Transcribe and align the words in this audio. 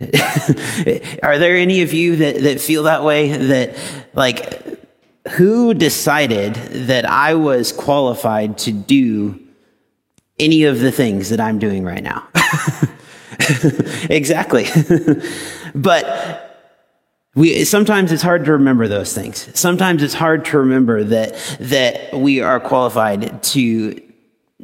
Are 1.22 1.38
there 1.38 1.56
any 1.56 1.82
of 1.82 1.92
you 1.92 2.16
that, 2.16 2.40
that 2.42 2.60
feel 2.60 2.82
that 2.84 3.04
way? 3.04 3.36
That, 3.36 3.76
like, 4.14 4.81
who 5.30 5.72
decided 5.74 6.54
that 6.54 7.04
I 7.04 7.34
was 7.34 7.72
qualified 7.72 8.58
to 8.58 8.72
do 8.72 9.38
any 10.38 10.64
of 10.64 10.80
the 10.80 10.90
things 10.90 11.30
that 11.30 11.40
I'm 11.40 11.58
doing 11.58 11.84
right 11.84 12.02
now? 12.02 12.26
exactly. 14.10 14.66
but 15.74 16.52
we, 17.34 17.64
sometimes 17.64 18.12
it's 18.12 18.22
hard 18.22 18.44
to 18.46 18.52
remember 18.52 18.88
those 18.88 19.14
things. 19.14 19.48
Sometimes 19.58 20.02
it's 20.02 20.14
hard 20.14 20.44
to 20.46 20.58
remember 20.58 21.04
that, 21.04 21.56
that 21.60 22.12
we 22.12 22.40
are 22.40 22.60
qualified 22.60 23.42
to 23.44 24.11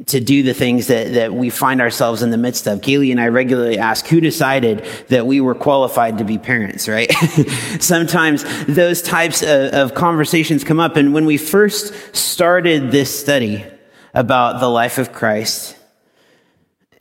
to 0.07 0.19
do 0.19 0.43
the 0.43 0.53
things 0.53 0.87
that, 0.87 1.13
that 1.13 1.33
we 1.33 1.49
find 1.49 1.81
ourselves 1.81 2.21
in 2.21 2.31
the 2.31 2.37
midst 2.37 2.67
of. 2.67 2.81
Kaylee 2.81 3.11
and 3.11 3.19
I 3.19 3.27
regularly 3.27 3.77
ask 3.77 4.07
who 4.07 4.21
decided 4.21 4.85
that 5.09 5.27
we 5.27 5.41
were 5.41 5.55
qualified 5.55 6.17
to 6.19 6.23
be 6.23 6.37
parents, 6.37 6.87
right? 6.87 7.11
Sometimes 7.79 8.45
those 8.65 9.01
types 9.01 9.41
of, 9.41 9.73
of 9.73 9.93
conversations 9.93 10.63
come 10.63 10.79
up. 10.79 10.95
And 10.95 11.13
when 11.13 11.25
we 11.25 11.37
first 11.37 12.15
started 12.15 12.91
this 12.91 13.17
study 13.17 13.65
about 14.13 14.59
the 14.59 14.69
life 14.69 14.97
of 14.97 15.11
Christ, 15.11 15.75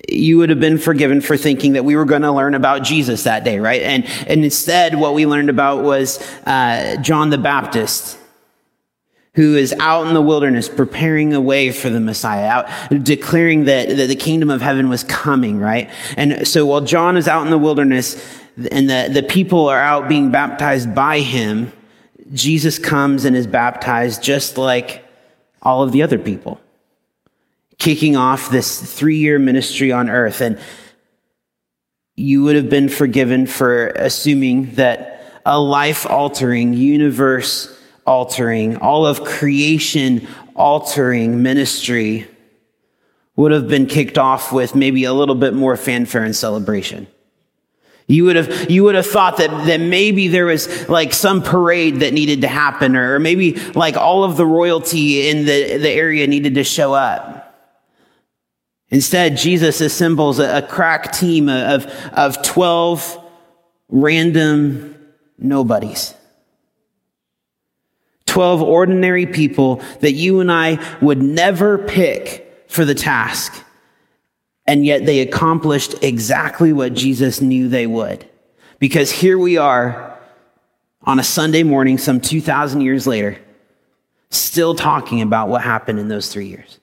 you 0.09 0.39
would 0.39 0.51
have 0.51 0.61
been 0.61 0.79
forgiven 0.79 1.21
for 1.21 1.37
thinking 1.37 1.75
that 1.75 1.85
we 1.85 1.95
were 1.95 2.05
going 2.05 2.23
to 2.23 2.33
learn 2.33 2.55
about 2.55 2.83
Jesus 2.83 3.25
that 3.25 3.45
day, 3.45 3.59
right? 3.59 3.83
And, 3.83 4.05
and 4.27 4.43
instead, 4.43 4.95
what 4.95 5.15
we 5.15 5.27
learned 5.27 5.51
about 5.51 5.85
was 5.85 6.21
uh, 6.47 6.97
John 7.01 7.31
the 7.31 7.39
Baptist 7.39 8.19
who 9.39 9.55
is 9.55 9.73
out 9.79 10.05
in 10.09 10.15
the 10.15 10.21
wilderness 10.21 10.69
preparing 10.69 11.33
a 11.33 11.41
way 11.41 11.71
for 11.71 11.91
the 11.91 12.01
Messiah, 12.01 12.49
out 12.49 13.05
declaring 13.05 13.67
that, 13.67 13.89
that 13.89 14.09
the 14.09 14.17
kingdom 14.17 14.51
of 14.51 14.61
heaven 14.61 14.89
was 14.89 15.05
coming, 15.05 15.61
right? 15.61 15.91
And 16.17 16.45
so 16.49 16.67
while 16.67 16.81
John 16.81 17.17
is 17.17 17.29
out 17.29 17.45
in 17.45 17.51
the 17.53 17.57
wilderness 17.57 18.17
and 18.73 18.91
the, 18.91 19.09
the 19.13 19.23
people 19.23 19.69
are 19.69 19.79
out 19.79 20.09
being 20.09 20.33
baptized 20.33 20.93
by 20.93 21.21
him, 21.21 21.73
Jesus 22.33 22.81
comes 22.81 23.25
and 23.25 23.37
is 23.37 23.47
baptized 23.47 24.25
just 24.25 24.59
like 24.59 25.05
all 25.63 25.85
of 25.85 25.93
the 25.93 26.03
other 26.03 26.19
people, 26.19 26.61
kicking 27.79 28.17
off 28.17 28.51
this 28.51 28.93
three 28.93 29.19
year 29.19 29.39
ministry 29.39 29.93
on 29.93 30.11
earth. 30.11 30.41
And 30.41 30.59
you 32.17 32.43
would 32.43 32.57
have 32.57 32.69
been 32.69 32.89
forgiven 32.89 33.47
for 33.47 33.91
assuming 33.91 34.75
that 34.75 35.41
a 35.47 35.61
life 35.61 36.11
altering, 36.11 36.75
universe 36.75 37.78
altering, 38.09 38.77
all 38.79 39.07
of 39.07 39.23
creation 39.23 40.27
altering 40.55 41.43
ministry 41.43 42.27
would 43.37 43.53
have 43.53 43.69
been 43.69 43.87
kicked 43.87 44.19
off 44.19 44.53
with 44.53 44.75
maybe 44.75 45.05
a 45.05 45.13
little 45.13 45.35
bit 45.35 45.55
more 45.55 45.77
fanfare 45.77 46.25
and 46.25 46.35
celebration. 46.35 47.07
You 48.09 48.25
would 48.25 48.37
have, 48.37 48.71
you 48.71 48.85
would 48.85 48.95
have 48.95 49.07
thought 49.07 49.37
that, 49.37 49.51
that 49.67 49.81
maybe 49.81 50.29
there 50.29 50.47
was 50.47 50.89
like 50.89 51.13
some 51.13 51.43
parade 51.43 51.97
that 52.01 52.15
needed 52.15 52.41
to 52.41 52.49
happen, 52.49 52.97
or 52.97 53.19
maybe 53.19 53.55
like 53.75 53.97
all 53.97 54.25
of 54.25 54.39
the 54.39 54.47
royalty 54.47 55.29
in 55.29 55.45
the, 55.45 55.77
the 55.77 55.91
area 55.91 56.27
needed 56.27 56.55
to 56.55 56.65
show 56.65 56.95
up. 56.95 57.45
Instead, 58.89 59.37
Jesus 59.37 59.83
assembles 59.83 60.39
a, 60.39 60.59
a 60.59 60.63
crack 60.63 61.13
team 61.13 61.51
of, 61.51 61.85
of 62.13 62.43
12 62.43 63.23
random 63.91 64.97
nobodies. 65.37 66.15
12 68.39 68.63
ordinary 68.63 69.27
people 69.27 69.83
that 69.99 70.13
you 70.13 70.39
and 70.39 70.53
I 70.53 70.79
would 71.01 71.21
never 71.21 71.77
pick 71.77 72.65
for 72.69 72.85
the 72.85 72.95
task. 72.95 73.53
And 74.65 74.87
yet 74.87 75.05
they 75.05 75.19
accomplished 75.19 75.97
exactly 76.05 76.73
what 76.73 76.95
Jesus 76.95 77.41
knew 77.41 77.69
they 77.69 77.89
would. 77.89 78.29
Because 78.79 79.11
here 79.11 79.37
we 79.37 79.57
are 79.57 80.17
on 81.03 81.19
a 81.19 81.25
Sunday 81.25 81.65
morning, 81.65 81.99
some 81.99 82.21
2,000 82.21 82.81
years 82.81 83.09
later, 83.09 83.41
still 84.31 84.77
talking 84.77 85.21
about 85.21 85.49
what 85.49 85.63
happened 85.63 85.99
in 85.99 86.07
those 86.07 86.33
three 86.33 86.47
years. 86.47 86.79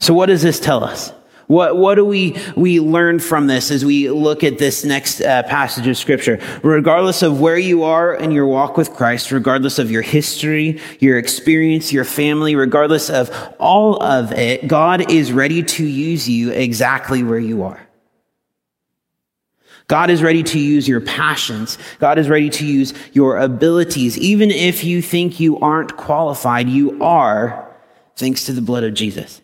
So, 0.00 0.12
what 0.12 0.26
does 0.26 0.42
this 0.42 0.58
tell 0.58 0.82
us? 0.82 1.12
What, 1.46 1.76
what 1.76 1.94
do 1.94 2.04
we, 2.04 2.36
we 2.56 2.80
learn 2.80 3.20
from 3.20 3.46
this 3.46 3.70
as 3.70 3.84
we 3.84 4.10
look 4.10 4.42
at 4.42 4.58
this 4.58 4.84
next 4.84 5.20
uh, 5.20 5.44
passage 5.44 5.86
of 5.86 5.96
scripture? 5.96 6.40
Regardless 6.62 7.22
of 7.22 7.40
where 7.40 7.58
you 7.58 7.84
are 7.84 8.14
in 8.14 8.32
your 8.32 8.46
walk 8.46 8.76
with 8.76 8.92
Christ, 8.92 9.30
regardless 9.30 9.78
of 9.78 9.90
your 9.90 10.02
history, 10.02 10.80
your 10.98 11.18
experience, 11.18 11.92
your 11.92 12.04
family, 12.04 12.56
regardless 12.56 13.08
of 13.10 13.30
all 13.60 14.02
of 14.02 14.32
it, 14.32 14.66
God 14.66 15.10
is 15.10 15.32
ready 15.32 15.62
to 15.62 15.86
use 15.86 16.28
you 16.28 16.50
exactly 16.50 17.22
where 17.22 17.38
you 17.38 17.62
are. 17.62 17.80
God 19.88 20.10
is 20.10 20.20
ready 20.20 20.42
to 20.42 20.58
use 20.58 20.88
your 20.88 21.00
passions. 21.00 21.78
God 22.00 22.18
is 22.18 22.28
ready 22.28 22.50
to 22.50 22.66
use 22.66 22.92
your 23.12 23.38
abilities. 23.38 24.18
Even 24.18 24.50
if 24.50 24.82
you 24.82 25.00
think 25.00 25.38
you 25.38 25.60
aren't 25.60 25.96
qualified, 25.96 26.68
you 26.68 27.00
are, 27.00 27.72
thanks 28.16 28.46
to 28.46 28.52
the 28.52 28.60
blood 28.60 28.82
of 28.82 28.94
Jesus. 28.94 29.42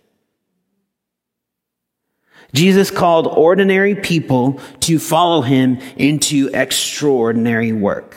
Jesus 2.52 2.90
called 2.90 3.26
ordinary 3.26 3.94
people 3.94 4.60
to 4.80 4.98
follow 4.98 5.40
him 5.40 5.78
into 5.96 6.50
extraordinary 6.52 7.72
work. 7.72 8.14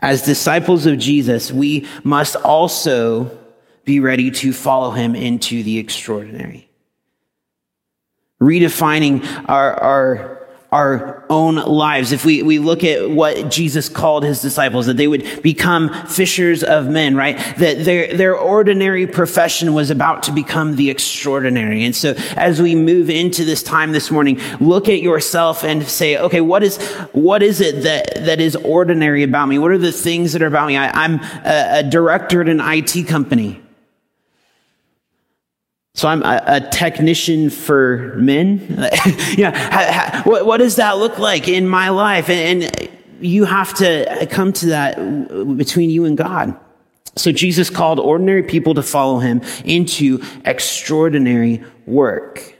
As 0.00 0.22
disciples 0.22 0.84
of 0.86 0.98
Jesus, 0.98 1.52
we 1.52 1.86
must 2.02 2.36
also 2.36 3.38
be 3.84 4.00
ready 4.00 4.30
to 4.30 4.52
follow 4.52 4.90
him 4.90 5.14
into 5.14 5.62
the 5.62 5.78
extraordinary. 5.78 6.68
Redefining 8.40 9.24
our, 9.48 9.74
our 9.74 10.41
our 10.72 11.22
own 11.28 11.56
lives. 11.56 12.12
If 12.12 12.24
we, 12.24 12.42
we 12.42 12.58
look 12.58 12.82
at 12.82 13.10
what 13.10 13.50
Jesus 13.50 13.90
called 13.90 14.24
his 14.24 14.40
disciples, 14.40 14.86
that 14.86 14.96
they 14.96 15.06
would 15.06 15.42
become 15.42 15.92
fishers 16.06 16.64
of 16.64 16.88
men, 16.88 17.14
right? 17.14 17.36
That 17.58 17.84
their, 17.84 18.16
their 18.16 18.36
ordinary 18.36 19.06
profession 19.06 19.74
was 19.74 19.90
about 19.90 20.22
to 20.24 20.32
become 20.32 20.76
the 20.76 20.88
extraordinary. 20.90 21.84
And 21.84 21.94
so 21.94 22.14
as 22.36 22.60
we 22.60 22.74
move 22.74 23.10
into 23.10 23.44
this 23.44 23.62
time 23.62 23.92
this 23.92 24.10
morning, 24.10 24.40
look 24.60 24.88
at 24.88 25.02
yourself 25.02 25.62
and 25.62 25.86
say, 25.86 26.16
okay, 26.16 26.40
what 26.40 26.62
is, 26.62 26.78
what 27.12 27.42
is 27.42 27.60
it 27.60 27.82
that, 27.82 28.24
that 28.24 28.40
is 28.40 28.56
ordinary 28.56 29.22
about 29.22 29.46
me? 29.46 29.58
What 29.58 29.70
are 29.72 29.78
the 29.78 29.92
things 29.92 30.32
that 30.32 30.42
are 30.42 30.46
about 30.46 30.68
me? 30.68 30.76
I, 30.78 31.04
am 31.04 31.20
a, 31.44 31.80
a 31.80 31.82
director 31.82 32.40
at 32.40 32.48
an 32.48 32.60
IT 32.60 33.06
company. 33.06 33.61
So 35.94 36.08
I'm 36.08 36.22
a, 36.22 36.42
a 36.46 36.60
technician 36.60 37.50
for 37.50 38.14
men. 38.16 38.66
yeah, 39.36 40.22
what, 40.22 40.46
what, 40.46 40.58
does 40.58 40.76
that 40.76 40.98
look 40.98 41.18
like 41.18 41.48
in 41.48 41.68
my 41.68 41.90
life? 41.90 42.30
And, 42.30 42.62
and 42.62 42.88
you 43.20 43.44
have 43.44 43.74
to 43.74 44.26
come 44.30 44.52
to 44.54 44.66
that 44.66 44.96
between 45.56 45.90
you 45.90 46.06
and 46.06 46.16
God. 46.16 46.58
So 47.16 47.30
Jesus 47.30 47.68
called 47.68 48.00
ordinary 48.00 48.42
people 48.42 48.74
to 48.74 48.82
follow 48.82 49.18
him 49.18 49.42
into 49.66 50.22
extraordinary 50.46 51.62
work. 51.84 52.56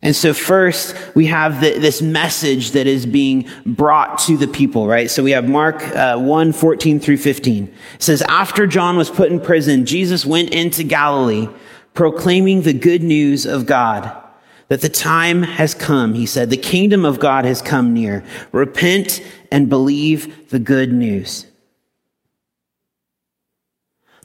And 0.00 0.14
so 0.14 0.32
first 0.32 0.94
we 1.16 1.26
have 1.26 1.60
the, 1.60 1.76
this 1.80 2.00
message 2.00 2.70
that 2.70 2.86
is 2.86 3.04
being 3.04 3.48
brought 3.66 4.20
to 4.20 4.36
the 4.36 4.46
people, 4.46 4.86
right? 4.86 5.10
So 5.10 5.24
we 5.24 5.32
have 5.32 5.48
Mark 5.48 5.82
uh, 5.88 6.16
1, 6.16 6.52
14 6.52 7.00
through 7.00 7.16
15. 7.16 7.64
It 7.64 8.02
says, 8.02 8.22
after 8.22 8.68
John 8.68 8.96
was 8.96 9.10
put 9.10 9.32
in 9.32 9.40
prison, 9.40 9.84
Jesus 9.84 10.24
went 10.24 10.50
into 10.50 10.84
Galilee 10.84 11.48
proclaiming 11.98 12.62
the 12.62 12.72
good 12.72 13.02
news 13.02 13.44
of 13.44 13.66
God. 13.66 14.16
That 14.68 14.82
the 14.82 14.88
time 14.88 15.42
has 15.42 15.74
come, 15.74 16.14
he 16.14 16.26
said, 16.26 16.48
the 16.48 16.56
kingdom 16.56 17.04
of 17.04 17.18
God 17.18 17.44
has 17.44 17.60
come 17.60 17.92
near. 17.92 18.24
Repent 18.52 19.20
and 19.50 19.68
believe 19.68 20.48
the 20.50 20.60
good 20.60 20.92
news. 20.92 21.44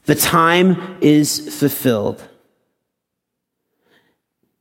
The 0.04 0.14
time 0.14 0.98
is 1.00 1.58
fulfilled. 1.58 2.22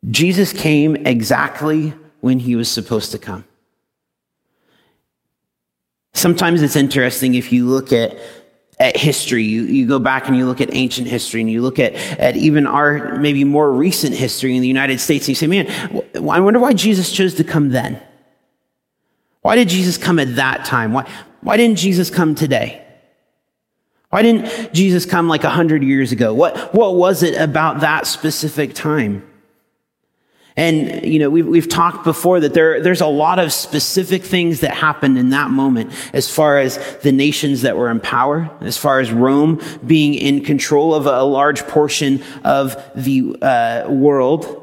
Jesus 0.10 0.52
came 0.52 0.96
exactly 0.96 1.94
when 2.22 2.40
he 2.40 2.56
was 2.56 2.68
supposed 2.68 3.12
to 3.12 3.20
come. 3.20 3.46
Sometimes 6.14 6.64
it's 6.64 6.76
interesting 6.76 7.36
if 7.36 7.52
you 7.54 7.68
look 7.68 7.94
at, 7.94 8.18
at 8.84 8.98
history, 8.98 9.44
you, 9.44 9.64
you 9.64 9.88
go 9.88 9.98
back 9.98 10.28
and 10.28 10.36
you 10.36 10.46
look 10.46 10.60
at 10.60 10.76
ancient 10.76 11.08
history 11.08 11.40
and 11.40 11.50
you 11.50 11.62
look 11.62 11.80
at, 11.80 11.94
at 12.20 12.36
even 12.36 12.68
our 12.68 13.18
maybe 13.18 13.46
more 13.46 13.72
recent 13.72 14.14
history 14.14 14.54
in 14.58 14.62
the 14.62 14.68
United 14.68 15.00
States 15.00 15.26
and 15.26 15.30
you 15.30 15.36
say, 15.36 15.48
man, 15.48 16.02
I 16.16 16.42
wonder 16.42 16.60
why 16.60 16.74
Jesus 16.74 17.10
chose 17.10 17.34
to 17.36 17.46
come 17.46 17.70
then. 17.70 18.02
Why 19.42 19.56
did 19.56 19.70
Jesus 19.70 19.98
come 19.98 20.20
at 20.20 20.36
that 20.36 20.66
time? 20.66 20.92
Why, 20.92 21.10
why 21.40 21.56
didn't 21.56 21.78
Jesus 21.78 22.10
come 22.10 22.36
today? 22.36 22.86
Why 24.10 24.22
didn't 24.22 24.74
Jesus 24.74 25.06
come 25.06 25.30
like 25.30 25.46
a 25.46 25.50
hundred 25.50 25.82
years 25.82 26.12
ago? 26.12 26.34
What, 26.34 26.74
what 26.74 26.96
was 26.96 27.24
it 27.24 27.40
about 27.40 27.80
that 27.80 28.06
specific 28.06 28.74
time? 28.74 29.26
And, 30.56 31.04
you 31.04 31.18
know, 31.18 31.30
we've, 31.30 31.48
we've 31.48 31.68
talked 31.70 32.04
before 32.04 32.40
that 32.42 32.54
there, 32.54 32.80
there's 32.80 33.02
a 33.02 33.08
lot 33.08 33.40
of 33.40 33.52
specific 33.52 34.24
things 34.24 34.60
that 34.60 34.72
happened 34.76 35.18
in 35.18 35.30
that 35.30 35.50
moment 35.50 35.92
as 36.14 36.30
far 36.30 36.60
as 36.60 36.78
the 36.98 37.12
nations 37.12 37.64
that 37.64 37.76
were 37.76 37.90
in 37.90 38.00
power, 38.00 38.52
as 38.62 38.78
far 38.78 39.00
as 39.00 39.12
Rome 39.12 39.60
being 39.86 40.14
in 40.14 40.44
control 40.44 40.94
of 40.94 41.08
a 41.08 41.24
large 41.24 41.68
portion 41.68 42.24
of 42.44 42.76
the 42.94 43.36
uh, 43.42 43.90
world. 43.90 44.60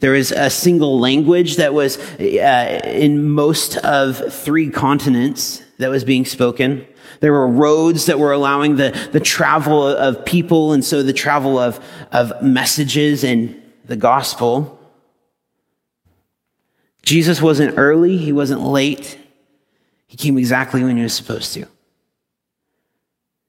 There 0.00 0.14
is 0.14 0.32
a 0.32 0.50
single 0.50 0.98
language 0.98 1.56
that 1.56 1.72
was 1.72 1.98
uh, 1.98 2.80
in 2.84 3.30
most 3.30 3.76
of 3.78 4.32
three 4.32 4.70
continents 4.70 5.62
that 5.78 5.88
was 5.88 6.04
being 6.04 6.24
spoken. 6.24 6.86
There 7.20 7.32
were 7.32 7.48
roads 7.48 8.06
that 8.06 8.18
were 8.18 8.32
allowing 8.32 8.76
the, 8.76 9.08
the 9.12 9.20
travel 9.20 9.86
of 9.86 10.24
people 10.24 10.72
and 10.72 10.84
so 10.84 11.02
the 11.02 11.12
travel 11.12 11.58
of, 11.58 11.82
of 12.12 12.42
messages 12.42 13.24
and 13.24 13.62
the 13.84 13.96
gospel. 13.96 14.75
Jesus 17.06 17.40
wasn't 17.40 17.78
early, 17.78 18.18
he 18.18 18.32
wasn't 18.32 18.60
late. 18.60 19.16
He 20.08 20.16
came 20.16 20.36
exactly 20.36 20.82
when 20.82 20.96
he 20.96 21.02
was 21.04 21.14
supposed 21.14 21.54
to. 21.54 21.66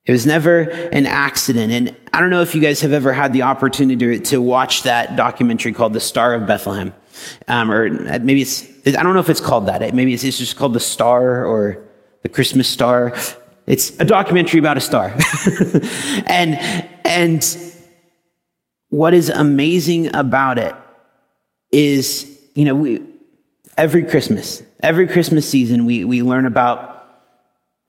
It 0.05 0.11
was 0.11 0.25
never 0.25 0.61
an 0.61 1.07
accident. 1.07 1.73
And 1.73 1.95
I 2.13 2.21
don't 2.21 2.29
know 2.29 2.41
if 2.41 2.53
you 2.55 2.61
guys 2.61 2.81
have 2.81 2.93
ever 2.93 3.11
had 3.11 3.33
the 3.33 3.41
opportunity 3.41 4.19
to, 4.19 4.25
to 4.25 4.41
watch 4.41 4.83
that 4.83 5.15
documentary 5.15 5.73
called 5.73 5.93
The 5.93 5.99
Star 5.99 6.35
of 6.35 6.45
Bethlehem. 6.47 6.93
Um, 7.47 7.71
or 7.71 7.89
maybe 7.89 8.43
it's, 8.43 8.63
I 8.87 9.03
don't 9.03 9.15
know 9.15 9.19
if 9.19 9.29
it's 9.29 9.41
called 9.41 9.65
that. 9.65 9.93
Maybe 9.93 10.13
it's, 10.13 10.23
it's 10.23 10.37
just 10.37 10.55
called 10.55 10.73
The 10.73 10.79
Star 10.79 11.43
or 11.43 11.83
The 12.21 12.29
Christmas 12.29 12.69
Star. 12.69 13.13
It's 13.65 13.99
a 13.99 14.05
documentary 14.05 14.59
about 14.59 14.77
a 14.77 14.81
star. 14.81 15.07
and, 16.27 16.57
and 17.03 17.57
what 18.89 19.13
is 19.13 19.29
amazing 19.29 20.15
about 20.15 20.57
it 20.57 20.73
is, 21.71 22.39
you 22.55 22.63
know, 22.63 22.75
we, 22.75 23.03
Every 23.77 24.03
Christmas, 24.03 24.63
every 24.81 25.07
Christmas 25.07 25.47
season, 25.47 25.85
we, 25.85 26.03
we 26.03 26.23
learn 26.23 26.45
about 26.45 26.97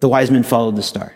the 0.00 0.08
wise 0.08 0.30
men 0.30 0.42
followed 0.42 0.76
the 0.76 0.82
star. 0.82 1.14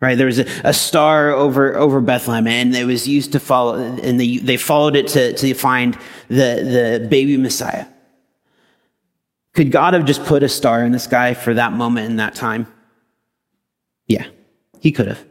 Right? 0.00 0.16
There 0.16 0.26
was 0.26 0.38
a, 0.38 0.46
a 0.64 0.74
star 0.74 1.30
over, 1.30 1.76
over 1.76 2.00
Bethlehem 2.00 2.46
and 2.46 2.74
it 2.74 2.84
was 2.84 3.08
used 3.08 3.32
to 3.32 3.40
follow, 3.40 3.74
and 3.74 4.20
they, 4.20 4.36
they 4.38 4.56
followed 4.56 4.94
it 4.96 5.08
to, 5.08 5.32
to 5.32 5.54
find 5.54 5.98
the, 6.28 6.98
the 7.00 7.06
baby 7.08 7.36
Messiah. 7.36 7.86
Could 9.54 9.72
God 9.72 9.94
have 9.94 10.04
just 10.04 10.24
put 10.24 10.44
a 10.44 10.48
star 10.48 10.84
in 10.84 10.92
the 10.92 11.00
sky 11.00 11.34
for 11.34 11.54
that 11.54 11.72
moment 11.72 12.10
in 12.10 12.16
that 12.16 12.36
time? 12.36 12.72
Yeah, 14.06 14.26
he 14.80 14.92
could 14.92 15.08
have. 15.08 15.24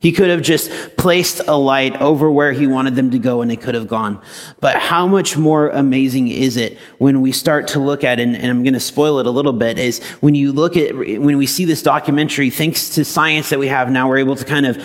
He 0.00 0.12
could 0.12 0.30
have 0.30 0.42
just 0.42 0.70
placed 0.96 1.40
a 1.48 1.56
light 1.56 2.00
over 2.00 2.30
where 2.30 2.52
he 2.52 2.68
wanted 2.68 2.94
them 2.94 3.10
to 3.10 3.18
go 3.18 3.42
and 3.42 3.50
they 3.50 3.56
could 3.56 3.74
have 3.74 3.88
gone. 3.88 4.22
But 4.60 4.76
how 4.76 5.08
much 5.08 5.36
more 5.36 5.70
amazing 5.70 6.28
is 6.28 6.56
it 6.56 6.78
when 6.98 7.20
we 7.20 7.32
start 7.32 7.66
to 7.68 7.80
look 7.80 8.04
at, 8.04 8.20
and, 8.20 8.36
and 8.36 8.46
I'm 8.46 8.62
going 8.62 8.74
to 8.74 8.80
spoil 8.80 9.18
it 9.18 9.26
a 9.26 9.30
little 9.30 9.52
bit, 9.52 9.76
is 9.76 10.00
when 10.20 10.36
you 10.36 10.52
look 10.52 10.76
at, 10.76 10.94
when 10.94 11.36
we 11.36 11.46
see 11.46 11.64
this 11.64 11.82
documentary, 11.82 12.48
thanks 12.50 12.90
to 12.90 13.04
science 13.04 13.50
that 13.50 13.58
we 13.58 13.66
have 13.66 13.90
now, 13.90 14.08
we're 14.08 14.18
able 14.18 14.36
to 14.36 14.44
kind 14.44 14.66
of 14.66 14.80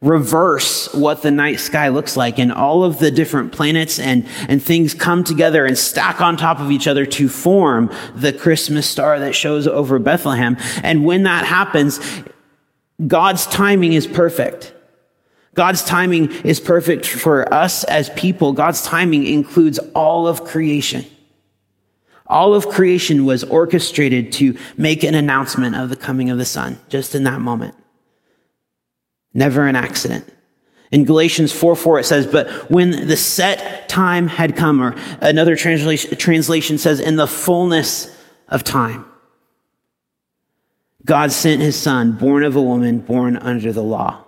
reverse 0.00 0.94
what 0.94 1.22
the 1.22 1.30
night 1.32 1.58
sky 1.58 1.88
looks 1.88 2.16
like 2.16 2.38
and 2.38 2.52
all 2.52 2.84
of 2.84 3.00
the 3.00 3.10
different 3.10 3.50
planets 3.50 3.98
and, 3.98 4.28
and 4.48 4.62
things 4.62 4.94
come 4.94 5.24
together 5.24 5.66
and 5.66 5.76
stack 5.76 6.20
on 6.20 6.36
top 6.36 6.60
of 6.60 6.70
each 6.70 6.86
other 6.86 7.04
to 7.04 7.28
form 7.28 7.90
the 8.14 8.32
Christmas 8.32 8.88
star 8.88 9.18
that 9.18 9.34
shows 9.34 9.66
over 9.66 9.98
Bethlehem. 9.98 10.56
And 10.84 11.04
when 11.04 11.24
that 11.24 11.46
happens, 11.46 11.98
God's 13.04 13.46
timing 13.46 13.92
is 13.92 14.06
perfect. 14.06 14.72
God's 15.54 15.82
timing 15.82 16.30
is 16.44 16.60
perfect 16.60 17.06
for 17.06 17.52
us 17.52 17.84
as 17.84 18.10
people. 18.10 18.52
God's 18.52 18.82
timing 18.82 19.26
includes 19.26 19.78
all 19.94 20.28
of 20.28 20.44
creation. 20.44 21.04
All 22.26 22.54
of 22.54 22.68
creation 22.68 23.24
was 23.24 23.44
orchestrated 23.44 24.32
to 24.32 24.56
make 24.76 25.02
an 25.02 25.14
announcement 25.14 25.76
of 25.76 25.88
the 25.88 25.96
coming 25.96 26.30
of 26.30 26.38
the 26.38 26.44
Son 26.44 26.78
just 26.88 27.14
in 27.14 27.24
that 27.24 27.40
moment. 27.40 27.74
Never 29.32 29.66
an 29.66 29.76
accident. 29.76 30.30
In 30.90 31.04
Galatians 31.04 31.52
4 31.52 31.76
4, 31.76 32.00
it 32.00 32.04
says, 32.04 32.26
But 32.26 32.70
when 32.70 33.06
the 33.08 33.16
set 33.16 33.88
time 33.88 34.28
had 34.28 34.56
come, 34.56 34.82
or 34.82 34.94
another 35.20 35.56
translation, 35.56 36.16
translation 36.16 36.78
says, 36.78 37.00
in 37.00 37.16
the 37.16 37.26
fullness 37.26 38.14
of 38.48 38.64
time. 38.64 39.04
God 41.06 41.30
sent 41.30 41.62
his 41.62 41.76
son, 41.76 42.12
born 42.12 42.42
of 42.42 42.56
a 42.56 42.62
woman, 42.62 42.98
born 42.98 43.36
under 43.36 43.72
the 43.72 43.82
law. 43.82 44.24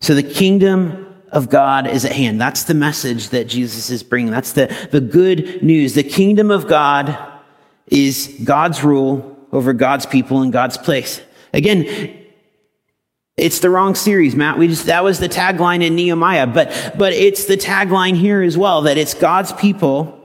So 0.00 0.14
the 0.14 0.24
kingdom 0.24 1.22
of 1.30 1.48
God 1.48 1.86
is 1.86 2.04
at 2.04 2.12
hand. 2.12 2.40
That's 2.40 2.64
the 2.64 2.74
message 2.74 3.28
that 3.28 3.44
Jesus 3.44 3.90
is 3.90 4.02
bringing. 4.02 4.32
That's 4.32 4.52
the, 4.52 4.76
the 4.90 5.00
good 5.00 5.62
news. 5.62 5.94
The 5.94 6.02
kingdom 6.02 6.50
of 6.50 6.66
God 6.66 7.16
is 7.86 8.40
God's 8.42 8.82
rule 8.82 9.38
over 9.52 9.72
God's 9.72 10.06
people 10.06 10.42
in 10.42 10.50
God's 10.50 10.78
place. 10.78 11.20
Again, 11.52 12.16
it's 13.36 13.60
the 13.60 13.70
wrong 13.70 13.94
series, 13.94 14.34
Matt. 14.34 14.58
We 14.58 14.66
just, 14.66 14.86
that 14.86 15.04
was 15.04 15.20
the 15.20 15.28
tagline 15.28 15.84
in 15.84 15.94
Nehemiah, 15.94 16.48
but, 16.48 16.94
but 16.98 17.12
it's 17.12 17.44
the 17.44 17.56
tagline 17.56 18.16
here 18.16 18.42
as 18.42 18.58
well, 18.58 18.82
that 18.82 18.98
it's 18.98 19.14
God's 19.14 19.52
people 19.52 20.19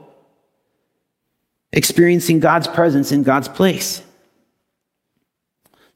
experiencing 1.72 2.40
God's 2.40 2.68
presence 2.68 3.12
in 3.12 3.22
God's 3.22 3.48
place. 3.48 4.02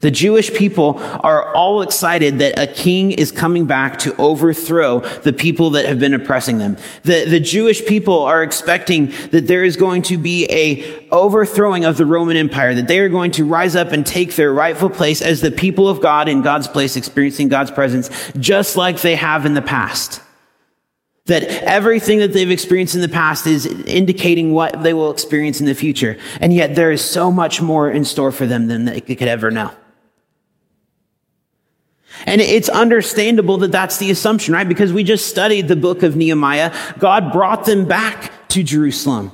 The 0.01 0.11
Jewish 0.11 0.55
people 0.55 0.99
are 0.99 1.55
all 1.55 1.83
excited 1.83 2.39
that 2.39 2.59
a 2.59 2.67
king 2.67 3.13
is 3.13 3.31
coming 3.31 3.67
back 3.67 3.99
to 4.01 4.17
overthrow 4.17 5.01
the 5.01 5.35
people 5.35 5.71
that 5.71 5.85
have 5.85 6.01
been 6.01 6.15
oppressing 6.15 6.57
them. 6.57 6.79
The, 7.03 7.27
the 7.27 7.39
Jewish 7.39 7.85
people 7.85 8.21
are 8.21 8.43
expecting 8.43 9.13
that 9.31 9.47
there 9.47 9.63
is 9.63 9.77
going 9.77 10.01
to 10.03 10.17
be 10.17 10.47
a 10.51 11.07
overthrowing 11.11 11.85
of 11.85 11.99
the 11.99 12.07
Roman 12.07 12.39
Empire, 12.39 12.75
that 12.75 12.89
they 12.89 12.99
are 13.01 13.11
going 13.11 13.33
to 13.33 13.45
rise 13.45 13.77
up 13.77 13.93
and 13.93 14.07
take 14.07 14.37
their 14.37 14.55
rightful 14.55 14.89
place 14.89 15.21
as 15.21 15.43
the 15.43 15.51
people 15.51 15.87
of 15.87 16.01
God 16.01 16.31
in 16.31 16.41
God's 16.41 16.67
place, 16.67 16.97
experiencing 16.97 17.49
God's 17.49 17.71
presence, 17.71 18.33
just 18.39 18.77
like 18.79 19.03
they 19.03 19.17
have 19.17 19.45
in 19.45 19.53
the 19.53 19.61
past. 19.61 20.23
That 21.31 21.45
everything 21.63 22.19
that 22.19 22.33
they've 22.33 22.51
experienced 22.51 22.97
in 22.97 23.03
the 23.03 23.09
past 23.09 23.47
is 23.47 23.65
indicating 23.65 24.53
what 24.53 24.83
they 24.83 24.93
will 24.93 25.13
experience 25.13 25.61
in 25.61 25.67
the 25.67 25.77
future. 25.77 26.19
And 26.41 26.53
yet 26.53 26.75
there 26.75 26.91
is 26.91 27.05
so 27.05 27.31
much 27.31 27.63
more 27.63 27.89
in 27.89 28.05
store 28.05 28.33
for 28.33 28.47
them 28.47 28.67
than 28.67 28.85
they 28.85 29.01
could 29.01 29.29
ever 29.29 29.53
know. 29.53 29.71
And 32.27 32.41
it's 32.41 32.69
understandable 32.69 33.59
that 33.59 33.71
that's 33.71 33.99
the 33.99 34.11
assumption, 34.11 34.55
right? 34.55 34.69
Because 34.69 34.93
we 34.93 35.05
just 35.05 35.29
studied 35.29 35.69
the 35.69 35.77
book 35.77 36.03
of 36.03 36.17
Nehemiah. 36.17 36.75
God 36.99 37.33
brought 37.33 37.65
them 37.65 37.87
back 37.87 38.49
to 38.49 38.65
Jerusalem. 38.65 39.31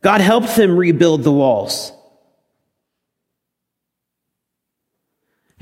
God 0.00 0.20
helped 0.20 0.56
them 0.56 0.76
rebuild 0.76 1.22
the 1.22 1.30
walls. 1.32 1.92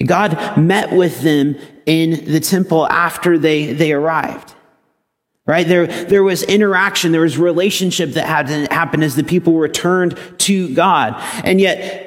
God 0.03 0.57
met 0.57 0.91
with 0.91 1.21
them 1.21 1.57
in 1.85 2.33
the 2.33 2.41
temple 2.41 2.87
after 2.88 3.37
they, 3.37 3.75
they 3.75 3.93
arrived 3.93 4.55
right? 5.47 5.67
There, 5.67 5.87
there 5.87 6.25
was 6.25 6.43
interaction, 6.43 7.12
there 7.12 7.21
was 7.21 7.38
relationship 7.38 8.11
that 8.11 8.26
had 8.26 8.49
to 8.49 8.75
happen 8.75 9.03
as 9.03 9.15
the 9.15 9.25
people 9.25 9.55
returned 9.55 10.19
to 10.38 10.75
God. 10.75 11.15
And 11.45 11.61
yet, 11.61 12.03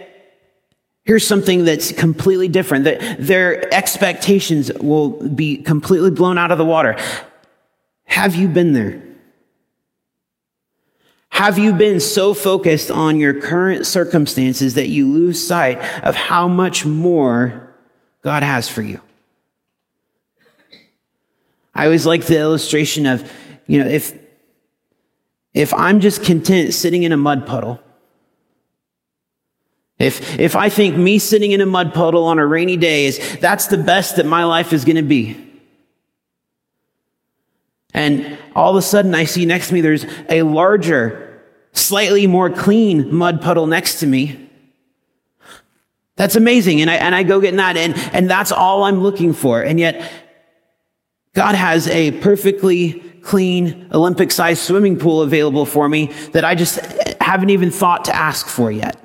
here's 1.05 1.25
something 1.25 1.63
that's 1.65 1.91
completely 1.93 2.50
different, 2.50 2.84
that 2.84 3.17
their 3.17 3.74
expectations 3.74 4.72
will 4.74 5.12
be 5.29 5.58
completely 5.58 6.12
blown 6.12 6.38
out 6.38 6.51
of 6.51 6.58
the 6.58 6.65
water. 6.65 6.98
Have 8.03 8.36
you 8.36 8.48
been 8.48 8.74
there? 8.74 9.01
Have 11.29 11.58
you 11.58 11.72
been 11.72 12.01
so 12.01 12.34
focused 12.34 12.91
on 12.91 13.17
your 13.17 13.39
current 13.39 13.86
circumstances 13.88 14.74
that 14.74 14.89
you 14.89 15.08
lose 15.08 15.46
sight 15.46 15.77
of 16.03 16.15
how 16.15 16.50
much 16.50 16.86
more 16.86 17.74
God 18.24 18.43
has 18.43 18.67
for 18.67 18.81
you? 18.81 19.00
I 21.79 21.86
always 21.86 22.05
like 22.05 22.25
the 22.25 22.38
illustration 22.38 23.05
of, 23.05 23.31
you 23.65 23.81
know, 23.81 23.89
if, 23.89 24.13
if 25.53 25.74
I'm 25.74 26.00
just 26.00 26.24
content 26.24 26.74
sitting 26.74 27.03
in 27.03 27.12
a 27.12 27.17
mud 27.17 27.48
puddle 27.48 27.79
If, 30.00 30.39
if 30.39 30.55
I 30.55 30.69
think 30.69 30.95
me 30.95 31.19
sitting 31.19 31.51
in 31.51 31.59
a 31.59 31.65
mud 31.65 31.93
puddle 31.93 32.24
on 32.25 32.39
a 32.39 32.45
rainy 32.45 32.77
day 32.77 33.05
is, 33.05 33.38
that's 33.39 33.67
the 33.67 33.77
best 33.77 34.15
that 34.15 34.25
my 34.25 34.45
life 34.45 34.71
is 34.71 34.86
going 34.86 34.95
to 34.95 35.01
be. 35.01 35.45
And 37.93 38.38
all 38.55 38.71
of 38.71 38.77
a 38.77 38.81
sudden 38.81 39.13
I 39.13 39.25
see 39.25 39.45
next 39.45 39.67
to 39.67 39.74
me 39.74 39.81
there's 39.81 40.05
a 40.29 40.43
larger, 40.43 41.43
slightly 41.74 42.27
more 42.27 42.50
clean 42.50 43.13
mud 43.13 43.41
puddle 43.41 43.67
next 43.67 44.00
to 44.00 44.07
me. 44.07 44.50
That's 46.15 46.36
amazing. 46.36 46.79
And 46.79 46.89
I, 46.89 46.95
and 46.95 47.13
I 47.13 47.24
go 47.24 47.41
get 47.41 47.50
in 47.50 47.57
that 47.57 47.75
and, 47.75 47.93
and 48.13 48.29
that's 48.29 48.53
all 48.53 48.83
I'm 48.83 49.01
looking 49.01 49.33
for. 49.33 49.62
And 49.62 49.79
yet 49.79 50.09
God 51.33 51.55
has 51.55 51.88
a 51.88 52.12
perfectly 52.19 53.01
clean 53.21 53.88
Olympic 53.91 54.31
sized 54.31 54.62
swimming 54.62 54.98
pool 54.98 55.21
available 55.21 55.65
for 55.65 55.88
me 55.88 56.07
that 56.31 56.43
I 56.43 56.55
just 56.55 56.79
haven't 57.21 57.50
even 57.50 57.71
thought 57.71 58.05
to 58.05 58.15
ask 58.15 58.48
for 58.48 58.71
yet. 58.71 58.98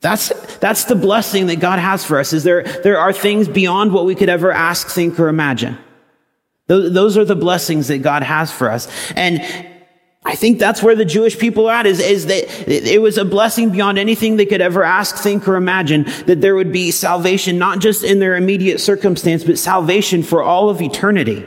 That's, 0.00 0.30
that's 0.58 0.84
the 0.84 0.96
blessing 0.96 1.46
that 1.46 1.60
God 1.60 1.78
has 1.78 2.04
for 2.04 2.18
us 2.18 2.32
is 2.32 2.42
there, 2.42 2.64
there 2.64 2.98
are 2.98 3.12
things 3.12 3.48
beyond 3.48 3.92
what 3.92 4.04
we 4.04 4.16
could 4.16 4.28
ever 4.28 4.50
ask, 4.50 4.88
think, 4.88 5.18
or 5.20 5.28
imagine. 5.28 5.78
Those, 6.66 6.92
those 6.92 7.16
are 7.16 7.24
the 7.24 7.36
blessings 7.36 7.88
that 7.88 7.98
God 7.98 8.24
has 8.24 8.50
for 8.50 8.68
us. 8.68 8.88
And 9.12 9.40
I 10.24 10.36
think 10.36 10.60
that's 10.60 10.82
where 10.82 10.94
the 10.94 11.04
Jewish 11.04 11.36
people 11.36 11.68
are 11.68 11.74
at 11.74 11.86
is, 11.86 11.98
is 11.98 12.26
that 12.26 12.68
it 12.68 13.02
was 13.02 13.18
a 13.18 13.24
blessing 13.24 13.70
beyond 13.70 13.98
anything 13.98 14.36
they 14.36 14.46
could 14.46 14.60
ever 14.60 14.84
ask, 14.84 15.16
think, 15.16 15.48
or 15.48 15.56
imagine 15.56 16.04
that 16.26 16.40
there 16.40 16.54
would 16.54 16.70
be 16.70 16.92
salvation, 16.92 17.58
not 17.58 17.80
just 17.80 18.04
in 18.04 18.20
their 18.20 18.36
immediate 18.36 18.80
circumstance, 18.80 19.42
but 19.42 19.58
salvation 19.58 20.22
for 20.22 20.40
all 20.40 20.70
of 20.70 20.80
eternity. 20.80 21.44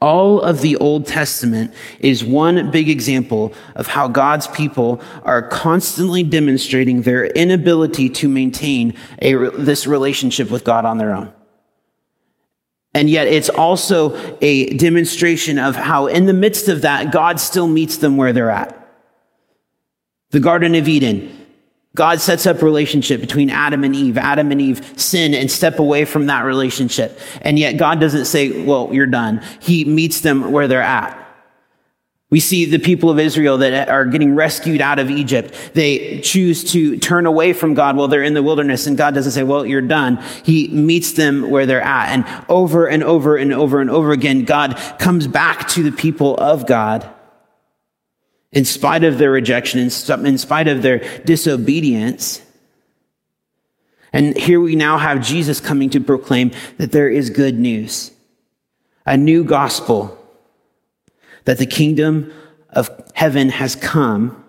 All 0.00 0.40
of 0.40 0.62
the 0.62 0.76
Old 0.76 1.06
Testament 1.06 1.74
is 1.98 2.24
one 2.24 2.70
big 2.70 2.88
example 2.88 3.52
of 3.74 3.88
how 3.88 4.08
God's 4.08 4.46
people 4.46 5.02
are 5.24 5.42
constantly 5.42 6.22
demonstrating 6.22 7.02
their 7.02 7.26
inability 7.26 8.08
to 8.10 8.28
maintain 8.28 8.94
a, 9.20 9.34
this 9.50 9.86
relationship 9.86 10.50
with 10.50 10.64
God 10.64 10.84
on 10.86 10.98
their 10.98 11.14
own. 11.14 11.32
And 12.98 13.08
yet 13.08 13.28
it's 13.28 13.48
also 13.48 14.18
a 14.40 14.70
demonstration 14.70 15.56
of 15.56 15.76
how 15.76 16.08
in 16.08 16.26
the 16.26 16.32
midst 16.32 16.66
of 16.66 16.82
that, 16.82 17.12
God 17.12 17.38
still 17.38 17.68
meets 17.68 17.98
them 17.98 18.16
where 18.16 18.32
they're 18.32 18.50
at. 18.50 18.74
The 20.30 20.40
Garden 20.40 20.74
of 20.74 20.88
Eden, 20.88 21.46
God 21.94 22.20
sets 22.20 22.44
up 22.44 22.60
a 22.60 22.64
relationship 22.64 23.20
between 23.20 23.50
Adam 23.50 23.84
and 23.84 23.94
Eve. 23.94 24.18
Adam 24.18 24.50
and 24.50 24.60
Eve 24.60 24.98
sin 24.98 25.32
and 25.32 25.48
step 25.48 25.78
away 25.78 26.06
from 26.06 26.26
that 26.26 26.40
relationship. 26.40 27.20
And 27.40 27.56
yet 27.56 27.76
God 27.76 28.00
doesn't 28.00 28.24
say, 28.24 28.64
well, 28.64 28.88
you're 28.90 29.06
done. 29.06 29.44
He 29.60 29.84
meets 29.84 30.22
them 30.22 30.50
where 30.50 30.66
they're 30.66 30.82
at. 30.82 31.27
We 32.30 32.40
see 32.40 32.66
the 32.66 32.78
people 32.78 33.08
of 33.08 33.18
Israel 33.18 33.56
that 33.58 33.88
are 33.88 34.04
getting 34.04 34.34
rescued 34.34 34.82
out 34.82 34.98
of 34.98 35.10
Egypt. 35.10 35.54
They 35.72 36.20
choose 36.20 36.72
to 36.72 36.98
turn 36.98 37.24
away 37.24 37.54
from 37.54 37.72
God 37.72 37.96
while 37.96 38.06
they're 38.08 38.22
in 38.22 38.34
the 38.34 38.42
wilderness 38.42 38.86
and 38.86 38.98
God 38.98 39.14
doesn't 39.14 39.32
say, 39.32 39.42
well, 39.42 39.64
you're 39.64 39.80
done. 39.80 40.22
He 40.44 40.68
meets 40.68 41.12
them 41.12 41.48
where 41.48 41.64
they're 41.64 41.80
at. 41.80 42.10
And 42.10 42.44
over 42.50 42.86
and 42.86 43.02
over 43.02 43.36
and 43.36 43.54
over 43.54 43.80
and 43.80 43.90
over 43.90 44.12
again, 44.12 44.44
God 44.44 44.76
comes 44.98 45.26
back 45.26 45.68
to 45.68 45.82
the 45.82 45.92
people 45.92 46.36
of 46.36 46.66
God 46.66 47.08
in 48.52 48.66
spite 48.66 49.04
of 49.04 49.16
their 49.16 49.30
rejection, 49.30 49.80
in 49.80 50.38
spite 50.38 50.68
of 50.68 50.82
their 50.82 50.98
disobedience. 51.20 52.42
And 54.12 54.36
here 54.36 54.60
we 54.60 54.76
now 54.76 54.98
have 54.98 55.24
Jesus 55.24 55.60
coming 55.60 55.88
to 55.90 56.00
proclaim 56.00 56.50
that 56.76 56.92
there 56.92 57.08
is 57.08 57.30
good 57.30 57.58
news, 57.58 58.10
a 59.06 59.16
new 59.16 59.44
gospel, 59.44 60.17
that 61.48 61.56
the 61.56 61.64
kingdom 61.64 62.30
of 62.68 62.90
heaven 63.14 63.48
has 63.48 63.74
come 63.74 64.44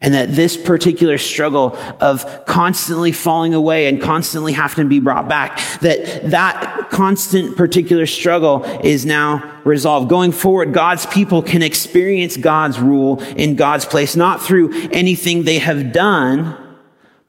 and 0.00 0.14
that 0.14 0.30
this 0.30 0.56
particular 0.56 1.18
struggle 1.18 1.76
of 2.00 2.46
constantly 2.46 3.10
falling 3.10 3.52
away 3.52 3.88
and 3.88 4.00
constantly 4.00 4.52
having 4.52 4.84
to 4.84 4.88
be 4.88 5.00
brought 5.00 5.28
back, 5.28 5.58
that 5.80 6.30
that 6.30 6.88
constant 6.90 7.56
particular 7.56 8.06
struggle 8.06 8.62
is 8.84 9.04
now 9.04 9.60
resolved. 9.64 10.08
Going 10.08 10.30
forward, 10.30 10.72
God's 10.72 11.04
people 11.06 11.42
can 11.42 11.64
experience 11.64 12.36
God's 12.36 12.78
rule 12.78 13.20
in 13.34 13.56
God's 13.56 13.84
place, 13.84 14.14
not 14.14 14.40
through 14.40 14.72
anything 14.92 15.42
they 15.42 15.58
have 15.58 15.90
done, 15.92 16.56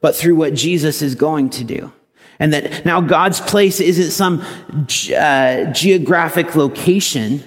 but 0.00 0.14
through 0.14 0.36
what 0.36 0.54
Jesus 0.54 1.02
is 1.02 1.16
going 1.16 1.50
to 1.50 1.64
do. 1.64 1.92
And 2.38 2.52
that 2.52 2.84
now 2.84 3.00
God's 3.00 3.40
place 3.40 3.80
isn't 3.80 4.12
some 4.12 4.44
uh, 5.12 5.72
geographic 5.72 6.54
location. 6.54 7.42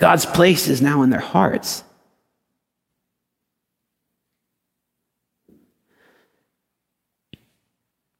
God's 0.00 0.24
place 0.24 0.66
is 0.66 0.80
now 0.80 1.02
in 1.02 1.10
their 1.10 1.20
hearts. 1.20 1.84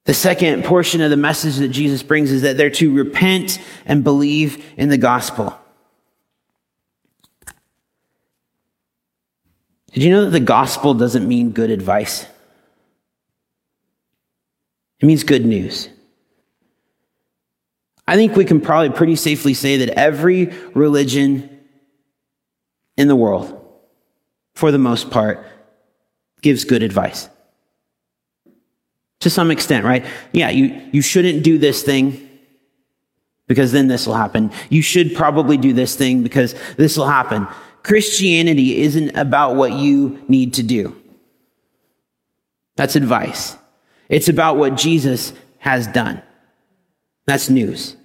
The 0.05 0.13
second 0.15 0.65
portion 0.65 1.01
of 1.01 1.11
the 1.11 1.17
message 1.17 1.57
that 1.57 1.69
Jesus 1.69 2.03
brings 2.03 2.31
is 2.31 2.43
that 2.43 2.59
they're 2.59 2.71
to 2.71 2.95
repent 2.95 3.59
and 3.87 4.05
believe 4.05 4.63
in 4.77 4.91
the 4.91 4.99
gospel. 4.99 5.59
Did 9.93 10.03
you 10.03 10.11
know 10.11 10.25
that 10.27 10.31
the 10.31 10.41
gospel 10.41 10.93
doesn't 10.95 11.27
mean 11.27 11.53
good 11.53 11.71
advice? 11.71 12.27
It 15.01 15.07
means 15.07 15.25
good 15.25 15.47
news. 15.47 15.89
I 18.07 18.17
think 18.17 18.37
we 18.37 18.45
can 18.45 18.61
probably 18.61 18.91
pretty 18.91 19.17
safely 19.17 19.55
say 19.55 19.79
that 19.79 19.91
every 19.91 20.47
religion 20.75 21.60
in 23.01 23.09
the 23.09 23.17
world, 23.17 23.59
for 24.55 24.71
the 24.71 24.79
most 24.79 25.11
part, 25.11 25.45
gives 26.43 26.65
good 26.65 26.83
advice 26.83 27.29
to 29.21 29.31
some 29.31 29.51
extent, 29.51 29.85
right? 29.85 30.05
Yeah, 30.33 30.51
you, 30.51 30.89
you 30.93 31.03
shouldn't 31.03 31.43
do 31.43 31.59
this 31.59 31.83
thing 31.83 32.29
because 33.47 33.73
then 33.73 33.89
this 33.89 34.07
will 34.07 34.15
happen. 34.15 34.51
You 34.71 34.83
should 34.83 35.15
probably 35.15 35.57
do 35.57 35.73
this 35.73 35.95
thing 35.95 36.23
because 36.23 36.55
this 36.77 36.97
will 36.97 37.07
happen. 37.07 37.47
Christianity 37.83 38.81
isn't 38.81 39.17
about 39.17 39.57
what 39.57 39.73
you 39.73 40.23
need 40.29 40.55
to 40.55 40.63
do. 40.63 40.97
That's 42.77 42.97
advice. 42.97 43.57
It's 44.09 44.29
about 44.29 44.57
what 44.57 44.77
Jesus 44.77 45.33
has 45.59 45.87
done. 45.87 46.23
That's 47.27 47.51
news. 47.51 47.97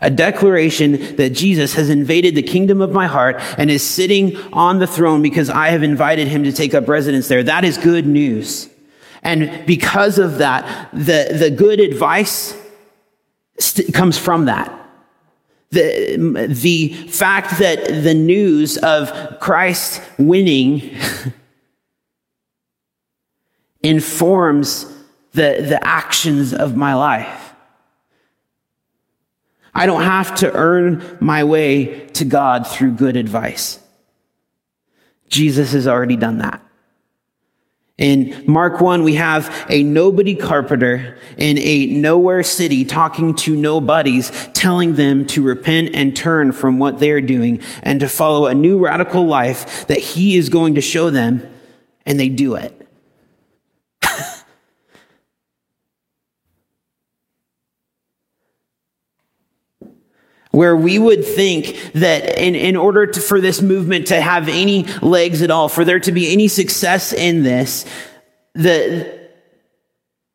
A 0.00 0.10
declaration 0.10 1.16
that 1.16 1.30
Jesus 1.30 1.74
has 1.74 1.88
invaded 1.88 2.34
the 2.34 2.42
kingdom 2.42 2.80
of 2.80 2.92
my 2.92 3.06
heart 3.06 3.36
and 3.56 3.70
is 3.70 3.82
sitting 3.82 4.36
on 4.52 4.78
the 4.78 4.86
throne 4.86 5.22
because 5.22 5.48
I 5.48 5.68
have 5.68 5.82
invited 5.82 6.28
him 6.28 6.44
to 6.44 6.52
take 6.52 6.74
up 6.74 6.88
residence 6.88 7.28
there. 7.28 7.42
That 7.42 7.64
is 7.64 7.78
good 7.78 8.06
news. 8.06 8.68
And 9.22 9.66
because 9.66 10.18
of 10.18 10.38
that, 10.38 10.90
the, 10.92 11.36
the 11.36 11.50
good 11.50 11.80
advice 11.80 12.56
st- 13.58 13.92
comes 13.92 14.16
from 14.16 14.44
that. 14.44 14.72
The, 15.70 16.46
the 16.48 16.92
fact 17.08 17.58
that 17.58 18.04
the 18.04 18.14
news 18.14 18.78
of 18.78 19.40
Christ 19.40 20.00
winning 20.16 20.80
informs 23.82 24.84
the, 25.32 25.60
the 25.60 25.80
actions 25.82 26.54
of 26.54 26.76
my 26.76 26.94
life. 26.94 27.45
I 29.76 29.84
don't 29.84 30.02
have 30.02 30.36
to 30.36 30.50
earn 30.54 31.18
my 31.20 31.44
way 31.44 32.06
to 32.14 32.24
God 32.24 32.66
through 32.66 32.92
good 32.92 33.14
advice. 33.14 33.78
Jesus 35.28 35.72
has 35.72 35.86
already 35.86 36.16
done 36.16 36.38
that. 36.38 36.62
In 37.98 38.44
Mark 38.46 38.80
1, 38.80 39.02
we 39.02 39.16
have 39.16 39.66
a 39.68 39.82
nobody 39.82 40.34
carpenter 40.34 41.18
in 41.36 41.58
a 41.58 41.86
nowhere 41.88 42.42
city 42.42 42.86
talking 42.86 43.34
to 43.36 43.54
nobodies, 43.54 44.30
telling 44.54 44.94
them 44.94 45.26
to 45.26 45.42
repent 45.42 45.90
and 45.94 46.16
turn 46.16 46.52
from 46.52 46.78
what 46.78 46.98
they're 46.98 47.20
doing 47.20 47.60
and 47.82 48.00
to 48.00 48.08
follow 48.08 48.46
a 48.46 48.54
new 48.54 48.78
radical 48.78 49.26
life 49.26 49.86
that 49.88 49.98
he 49.98 50.38
is 50.38 50.48
going 50.48 50.76
to 50.76 50.80
show 50.80 51.10
them, 51.10 51.46
and 52.06 52.18
they 52.18 52.30
do 52.30 52.54
it. 52.54 52.75
Where 60.56 60.74
we 60.74 60.98
would 60.98 61.22
think 61.22 61.92
that 61.92 62.38
in, 62.38 62.54
in 62.54 62.76
order 62.76 63.06
to, 63.06 63.20
for 63.20 63.42
this 63.42 63.60
movement 63.60 64.06
to 64.06 64.18
have 64.18 64.48
any 64.48 64.84
legs 65.02 65.42
at 65.42 65.50
all, 65.50 65.68
for 65.68 65.84
there 65.84 66.00
to 66.00 66.12
be 66.12 66.32
any 66.32 66.48
success 66.48 67.12
in 67.12 67.42
this, 67.42 67.84
the, 68.54 69.28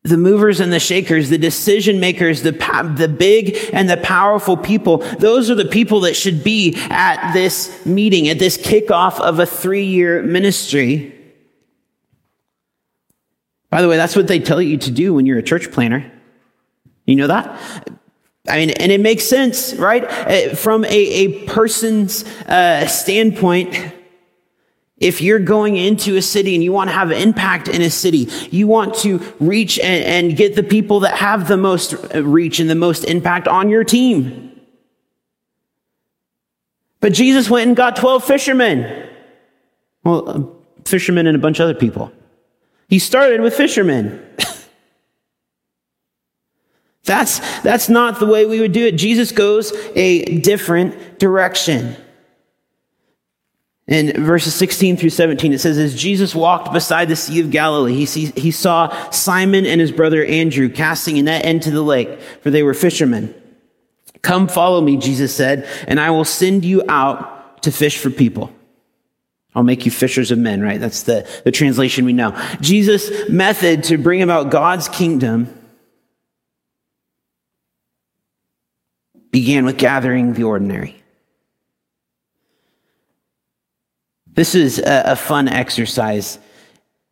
the 0.04 0.16
movers 0.16 0.60
and 0.60 0.72
the 0.72 0.78
shakers, 0.78 1.28
the 1.28 1.38
decision 1.38 1.98
makers, 1.98 2.42
the, 2.42 2.52
the 2.96 3.08
big 3.08 3.58
and 3.72 3.90
the 3.90 3.96
powerful 3.96 4.56
people, 4.56 4.98
those 5.18 5.50
are 5.50 5.56
the 5.56 5.64
people 5.64 6.02
that 6.02 6.14
should 6.14 6.44
be 6.44 6.76
at 6.88 7.32
this 7.32 7.84
meeting, 7.84 8.28
at 8.28 8.38
this 8.38 8.56
kickoff 8.56 9.18
of 9.18 9.40
a 9.40 9.46
three 9.46 9.86
year 9.86 10.22
ministry. 10.22 11.18
By 13.70 13.82
the 13.82 13.88
way, 13.88 13.96
that's 13.96 14.14
what 14.14 14.28
they 14.28 14.38
tell 14.38 14.62
you 14.62 14.76
to 14.76 14.90
do 14.92 15.14
when 15.14 15.26
you're 15.26 15.38
a 15.38 15.42
church 15.42 15.72
planter. 15.72 16.08
You 17.06 17.16
know 17.16 17.26
that? 17.26 17.98
I 18.48 18.56
mean, 18.56 18.70
and 18.70 18.90
it 18.90 19.00
makes 19.00 19.24
sense, 19.24 19.72
right? 19.74 20.04
Uh, 20.04 20.54
from 20.54 20.84
a, 20.84 20.88
a 20.88 21.46
person's 21.46 22.24
uh, 22.46 22.86
standpoint, 22.88 23.92
if 24.98 25.20
you're 25.20 25.38
going 25.38 25.76
into 25.76 26.16
a 26.16 26.22
city 26.22 26.54
and 26.54 26.62
you 26.62 26.72
want 26.72 26.90
to 26.90 26.94
have 26.94 27.12
impact 27.12 27.68
in 27.68 27.82
a 27.82 27.90
city, 27.90 28.28
you 28.50 28.66
want 28.66 28.94
to 28.96 29.18
reach 29.38 29.78
and, 29.78 30.04
and 30.04 30.36
get 30.36 30.56
the 30.56 30.62
people 30.62 31.00
that 31.00 31.16
have 31.16 31.46
the 31.46 31.56
most 31.56 31.94
reach 32.14 32.58
and 32.58 32.68
the 32.68 32.74
most 32.74 33.04
impact 33.04 33.46
on 33.46 33.68
your 33.68 33.84
team. 33.84 34.60
But 37.00 37.12
Jesus 37.12 37.50
went 37.50 37.66
and 37.66 37.76
got 37.76 37.96
12 37.96 38.24
fishermen. 38.24 39.08
Well, 40.04 40.28
uh, 40.28 40.42
fishermen 40.84 41.26
and 41.26 41.36
a 41.36 41.40
bunch 41.40 41.58
of 41.58 41.64
other 41.64 41.74
people. 41.74 42.12
He 42.88 42.98
started 42.98 43.40
with 43.40 43.54
fishermen. 43.54 44.24
that's, 47.04 47.40
that's 47.62 47.88
not 47.88 48.20
the 48.20 48.26
way 48.26 48.46
we 48.46 48.60
would 48.60 48.72
do 48.72 48.86
it. 48.86 48.92
Jesus 48.92 49.32
goes 49.32 49.72
a 49.94 50.24
different 50.40 51.18
direction. 51.18 51.96
In 53.88 54.24
verses 54.24 54.54
16 54.54 54.96
through 54.96 55.10
17, 55.10 55.52
it 55.52 55.58
says, 55.58 55.76
As 55.76 56.00
Jesus 56.00 56.34
walked 56.34 56.72
beside 56.72 57.08
the 57.08 57.16
Sea 57.16 57.40
of 57.40 57.50
Galilee, 57.50 57.94
he, 57.94 58.06
see, 58.06 58.26
he 58.36 58.52
saw 58.52 59.10
Simon 59.10 59.66
and 59.66 59.80
his 59.80 59.90
brother 59.90 60.24
Andrew 60.24 60.68
casting 60.68 61.18
a 61.18 61.22
net 61.22 61.44
into 61.44 61.72
the 61.72 61.82
lake, 61.82 62.20
for 62.40 62.50
they 62.50 62.62
were 62.62 62.74
fishermen. 62.74 63.34
Come 64.22 64.46
follow 64.46 64.80
me, 64.80 64.96
Jesus 64.96 65.34
said, 65.34 65.68
and 65.88 65.98
I 65.98 66.10
will 66.10 66.24
send 66.24 66.64
you 66.64 66.84
out 66.88 67.62
to 67.64 67.72
fish 67.72 67.98
for 67.98 68.10
people. 68.10 68.52
I'll 69.54 69.64
make 69.64 69.84
you 69.84 69.90
fishers 69.90 70.30
of 70.30 70.38
men, 70.38 70.62
right? 70.62 70.80
That's 70.80 71.02
the, 71.02 71.28
the 71.44 71.50
translation 71.50 72.04
we 72.04 72.12
know. 72.12 72.40
Jesus' 72.60 73.28
method 73.28 73.82
to 73.84 73.98
bring 73.98 74.22
about 74.22 74.50
God's 74.50 74.88
kingdom 74.88 75.52
began 79.32 79.64
with 79.64 79.78
gathering 79.78 80.34
the 80.34 80.44
ordinary. 80.44 81.02
This 84.26 84.54
is 84.54 84.78
a, 84.78 85.02
a 85.06 85.16
fun 85.16 85.48
exercise. 85.48 86.38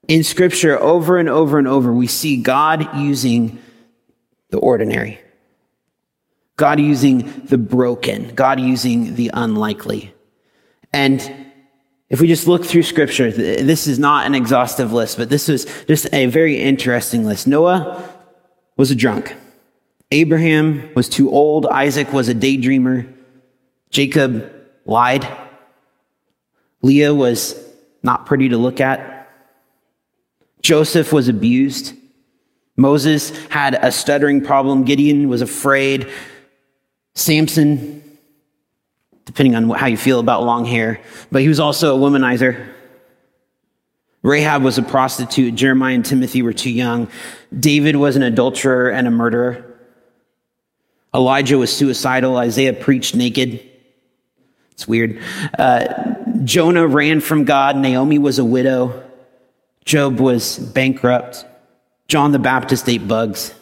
In 0.07 0.23
scripture, 0.23 0.79
over 0.79 1.19
and 1.19 1.29
over 1.29 1.59
and 1.59 1.67
over, 1.67 1.93
we 1.93 2.07
see 2.07 2.43
God 2.43 2.97
using 2.97 3.59
the 4.51 4.59
ordinary. 4.59 5.21
God 6.57 6.79
using 6.79 7.47
the 7.47 7.59
broken, 7.59 8.35
God 8.35 8.61
using 8.61 9.15
the 9.15 9.31
unlikely. 9.33 10.13
And 10.93 11.47
if 12.11 12.21
we 12.21 12.29
just 12.29 12.47
look 12.47 12.65
through 12.65 12.83
scripture, 12.83 13.31
this 13.31 13.87
is 13.87 13.99
not 13.99 14.27
an 14.27 14.35
exhaustive 14.35 14.93
list, 14.93 15.17
but 15.17 15.31
this 15.31 15.49
is 15.49 15.67
just 15.87 16.13
a 16.13 16.27
very 16.27 16.61
interesting 16.61 17.25
list. 17.25 17.47
Noah 17.47 18.07
was 18.77 18.91
a 18.91 18.95
drunk. 18.95 19.35
Abraham 20.11 20.91
was 20.95 21.09
too 21.09 21.31
old. 21.31 21.67
Isaac 21.67 22.13
was 22.13 22.29
a 22.29 22.35
daydreamer. 22.35 23.13
Jacob 23.91 24.53
lied. 24.85 25.27
Leah 26.83 27.15
was 27.15 27.55
not 28.03 28.27
pretty 28.27 28.49
to 28.49 28.57
look 28.57 28.81
at. 28.81 29.31
Joseph 30.63 31.13
was 31.13 31.29
abused. 31.29 31.95
Moses 32.77 33.31
had 33.49 33.75
a 33.75 33.93
stuttering 33.93 34.43
problem. 34.43 34.85
Gideon 34.85 35.29
was 35.29 35.43
afraid. 35.43 36.11
Samson, 37.15 38.19
depending 39.27 39.55
on 39.55 39.69
how 39.71 39.87
you 39.87 39.97
feel 39.97 40.19
about 40.19 40.45
long 40.45 40.65
hair, 40.65 41.01
but 41.31 41.43
he 41.43 41.49
was 41.49 41.61
also 41.61 41.97
a 41.97 41.99
womanizer. 41.99 42.69
Rahab 44.23 44.63
was 44.63 44.77
a 44.77 44.83
prostitute. 44.83 45.55
Jeremiah 45.55 45.95
and 45.95 46.05
Timothy 46.05 46.43
were 46.43 46.53
too 46.53 46.71
young. 46.71 47.09
David 47.59 47.97
was 47.97 48.17
an 48.17 48.23
adulterer 48.23 48.91
and 48.91 49.07
a 49.07 49.11
murderer. 49.11 49.70
Elijah 51.15 51.59
was 51.59 51.75
suicidal. 51.75 52.37
Isaiah 52.37 52.73
preached 52.73 53.15
naked. 53.15 53.61
It's 54.73 54.87
weird. 54.87 55.21
Uh, 55.59 56.15
Jonah 56.45 56.87
ran 56.87 57.21
from 57.21 57.45
God. 57.45 57.77
Naomi 57.77 58.19
was 58.19 58.39
a 58.39 58.45
widow. 58.45 59.03
Job 59.85 60.21
was 60.21 60.59
bankrupt. 60.59 61.45
John 62.09 62.33
the 62.33 62.39
Baptist 62.39 62.89
ate 62.89 63.07
bugs. 63.07 63.55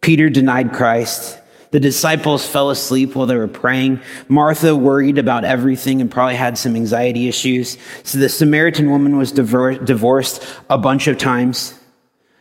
Peter 0.00 0.30
denied 0.30 0.72
Christ. 0.72 1.38
The 1.70 1.80
disciples 1.80 2.46
fell 2.46 2.70
asleep 2.70 3.14
while 3.14 3.26
they 3.26 3.36
were 3.36 3.46
praying. 3.46 4.00
Martha 4.28 4.74
worried 4.74 5.18
about 5.18 5.44
everything 5.44 6.00
and 6.00 6.10
probably 6.10 6.34
had 6.34 6.58
some 6.58 6.74
anxiety 6.74 7.28
issues. 7.28 7.78
So 8.02 8.18
the 8.18 8.28
Samaritan 8.28 8.90
woman 8.90 9.16
was 9.16 9.30
divorced 9.30 10.44
a 10.68 10.78
bunch 10.78 11.06
of 11.06 11.16
times. 11.16 11.79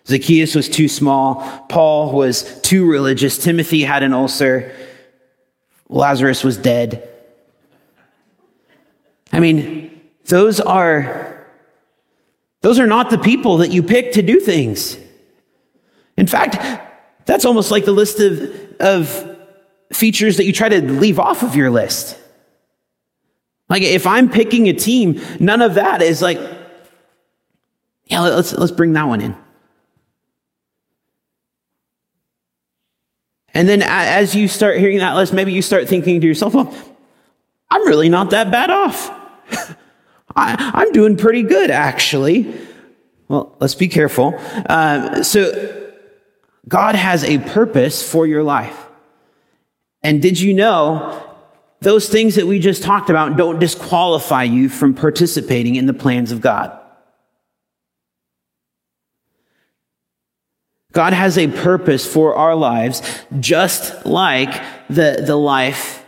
Zacchaeus 0.08 0.56
was 0.56 0.70
too 0.70 0.88
small. 0.88 1.36
Paul 1.70 2.14
was 2.14 2.60
too 2.62 2.90
religious. 2.90 3.38
Timothy 3.38 3.84
had 3.84 4.04
an 4.04 4.14
ulcer. 4.14 4.76
Lazarus 5.88 6.44
was 6.44 6.58
dead. 6.58 7.08
I 9.32 9.40
mean, 9.40 10.02
those 10.26 10.60
are, 10.60 11.48
those 12.62 12.80
are 12.80 12.88
not 12.88 13.10
the 13.10 13.18
people 13.18 13.58
that 13.58 13.72
you 13.72 13.84
pick 13.84 14.14
to 14.14 14.22
do 14.22 14.40
things. 14.40 14.98
In 16.18 16.28
fact, 16.28 16.58
that's 17.26 17.46
almost 17.46 17.72
like 17.72 17.86
the 17.86 17.92
list 17.92 18.20
of, 18.20 18.76
of 18.80 19.38
features 19.94 20.38
that 20.38 20.46
you 20.46 20.54
try 20.54 20.70
to 20.70 20.82
leave 20.82 21.20
off 21.20 21.44
of 21.44 21.56
your 21.56 21.70
list. 21.70 22.18
Like 23.70 23.84
if 23.84 24.08
I'm 24.08 24.30
picking 24.30 24.68
a 24.68 24.74
team, 24.74 25.22
none 25.40 25.62
of 25.62 25.76
that 25.76 26.02
is 26.02 26.22
like, 26.22 26.40
yeah, 28.06 28.22
let's, 28.22 28.54
let's 28.54 28.72
bring 28.72 28.94
that 28.94 29.08
one 29.08 29.22
in. 29.22 29.36
And 33.54 33.68
then 33.68 33.82
as 33.82 34.36
you 34.36 34.48
start 34.48 34.78
hearing 34.78 35.00
that 35.00 35.16
list, 35.16 35.34
maybe 35.34 35.52
you 35.52 35.62
start 35.62 35.88
thinking 35.88 36.22
to 36.22 36.28
yourself, 36.28 36.54
well, 36.54 36.74
I'm 37.72 37.88
really 37.88 38.10
not 38.10 38.32
that 38.32 38.52
bad 38.52 38.70
off. 38.70 39.12
I, 40.36 40.84
am 40.86 40.92
doing 40.92 41.18
pretty 41.18 41.44
good, 41.44 41.72
actually. 41.72 42.54
Well, 43.28 43.56
let's 43.60 43.76
be 43.76 43.88
careful. 43.88 44.40
Um, 44.68 45.24
so, 45.24 45.76
God 46.68 46.96
has 46.96 47.24
a 47.24 47.40
purpose 47.40 48.08
for 48.08 48.28
your 48.28 48.44
life. 48.44 48.88
And 50.04 50.22
did 50.22 50.40
you 50.40 50.54
know 50.54 51.26
those 51.82 52.08
things 52.08 52.36
that 52.36 52.46
we 52.46 52.60
just 52.60 52.84
talked 52.84 53.10
about 53.10 53.38
don't 53.38 53.60
disqualify 53.60 54.44
you 54.44 54.70
from 54.70 54.94
participating 54.94 55.76
in 55.76 55.88
the 55.88 55.94
plans 55.94 56.32
of 56.32 56.42
God? 56.42 56.79
God 60.92 61.14
has 61.14 61.38
a 61.38 61.48
purpose 61.48 62.12
for 62.12 62.36
our 62.36 62.56
lives, 62.56 63.02
just 63.40 64.06
like 64.06 64.64
the, 64.90 65.24
the 65.26 65.36
life 65.36 66.04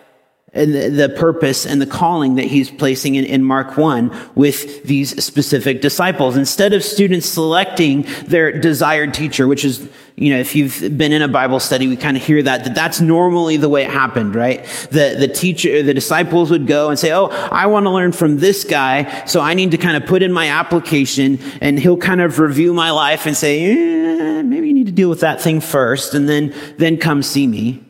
and 0.54 0.74
the, 0.74 1.08
purpose 1.08 1.66
and 1.66 1.82
the 1.82 1.86
calling 1.86 2.36
that 2.36 2.44
he's 2.44 2.70
placing 2.70 3.16
in, 3.16 3.24
in 3.24 3.42
Mark 3.42 3.78
1 3.78 4.32
with 4.36 4.84
these 4.84 5.24
specific 5.24 5.80
disciples. 5.80 6.36
Instead 6.36 6.74
of 6.74 6.84
students 6.84 7.26
selecting 7.26 8.06
their 8.26 8.52
desired 8.60 9.14
teacher, 9.14 9.48
which 9.48 9.64
is, 9.64 9.88
you 10.18 10.30
know, 10.34 10.38
if 10.38 10.54
you've 10.54 10.98
been 10.98 11.14
in 11.14 11.22
a 11.22 11.30
Bible 11.30 11.62
study, 11.62 11.88
we 11.88 11.96
kind 11.96 12.18
of 12.18 12.24
hear 12.24 12.44
that, 12.44 12.66
that 12.66 12.76
that's 12.76 13.00
normally 13.00 13.56
the 13.56 13.70
way 13.70 13.84
it 13.84 13.92
happened, 13.92 14.36
right? 14.36 14.66
The, 14.92 15.16
the 15.18 15.30
teacher, 15.30 15.84
the 15.84 15.94
disciples 15.94 16.52
would 16.52 16.68
go 16.68 16.90
and 16.90 17.00
say, 17.00 17.14
Oh, 17.14 17.28
I 17.28 17.68
want 17.68 17.86
to 17.86 17.90
learn 17.90 18.12
from 18.12 18.38
this 18.38 18.66
guy. 18.66 19.24
So 19.26 19.40
I 19.40 19.54
need 19.54 19.72
to 19.72 19.78
kind 19.78 19.96
of 19.96 20.06
put 20.06 20.22
in 20.22 20.34
my 20.34 20.50
application 20.50 21.40
and 21.62 21.80
he'll 21.80 21.96
kind 21.96 22.20
of 22.20 22.40
review 22.40 22.74
my 22.74 22.92
life 22.92 23.26
and 23.26 23.38
say, 23.38 23.72
eh, 23.72 24.42
maybe 24.42 24.68
you 24.68 24.74
need 24.74 24.88
to 24.88 24.92
deal 24.92 25.10
with 25.10 25.22
that 25.22 25.40
thing 25.40 25.62
first 25.62 26.14
and 26.14 26.28
then, 26.28 26.54
then 26.78 26.98
come 26.98 27.24
see 27.24 27.48
me. 27.48 27.86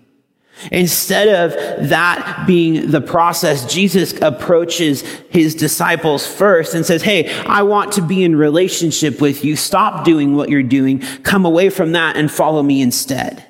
Instead 0.71 1.28
of 1.28 1.89
that 1.89 2.45
being 2.45 2.91
the 2.91 3.02
process, 3.02 3.71
Jesus 3.71 4.13
approaches 4.21 5.02
his 5.30 5.56
disciples 5.56 6.26
first 6.26 6.74
and 6.74 6.86
says, 6.86 7.02
Hey, 7.02 7.32
I 7.43 7.63
want 7.63 7.93
to 7.93 8.02
be 8.02 8.24
in 8.24 8.36
relationship 8.36 9.21
with 9.21 9.43
you. 9.43 9.56
Stop 9.56 10.06
doing 10.06 10.36
what 10.36 10.50
you're 10.50 10.63
doing. 10.63 11.00
Come 11.24 11.45
away 11.45 11.69
from 11.69 11.93
that 11.93 12.17
and 12.17 12.32
follow 12.32 12.62
me 12.62 12.82
instead. 12.82 13.45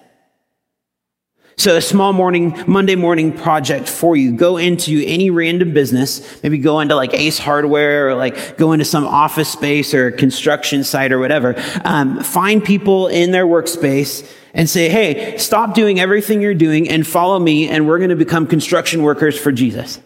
So 1.62 1.78
a 1.78 1.82
small 1.82 2.12
morning, 2.12 2.60
Monday 2.66 2.96
morning 2.96 3.32
project 3.32 3.88
for 3.88 4.16
you. 4.16 4.36
Go 4.36 4.58
into 4.58 5.04
any 5.06 5.30
random 5.30 5.76
business, 5.76 6.42
maybe 6.42 6.58
go 6.58 6.80
into 6.80 6.96
like 6.96 7.14
Ace 7.14 7.38
Hardware 7.38 8.10
or 8.10 8.16
like 8.16 8.58
go 8.58 8.72
into 8.72 8.84
some 8.84 9.06
office 9.06 9.50
space 9.50 9.94
or 9.94 10.10
construction 10.10 10.84
site 10.84 11.12
or 11.12 11.20
whatever. 11.20 11.54
Um, 11.86 12.24
find 12.24 12.64
people 12.64 13.10
in 13.10 13.30
their 13.30 13.46
workspace 13.46 14.28
and 14.56 14.68
say, 14.68 14.90
hey, 14.90 15.38
stop 15.38 15.76
doing 15.76 16.00
everything 16.00 16.42
you're 16.42 16.56
doing 16.56 16.90
and 16.90 17.06
follow 17.06 17.38
me, 17.38 17.70
and 17.70 17.88
we're 17.88 18.00
going 18.00 18.10
to 18.10 18.16
become 18.16 18.48
construction 18.48 19.04
workers 19.04 19.38
for 19.38 19.52
Jesus. 19.52 20.02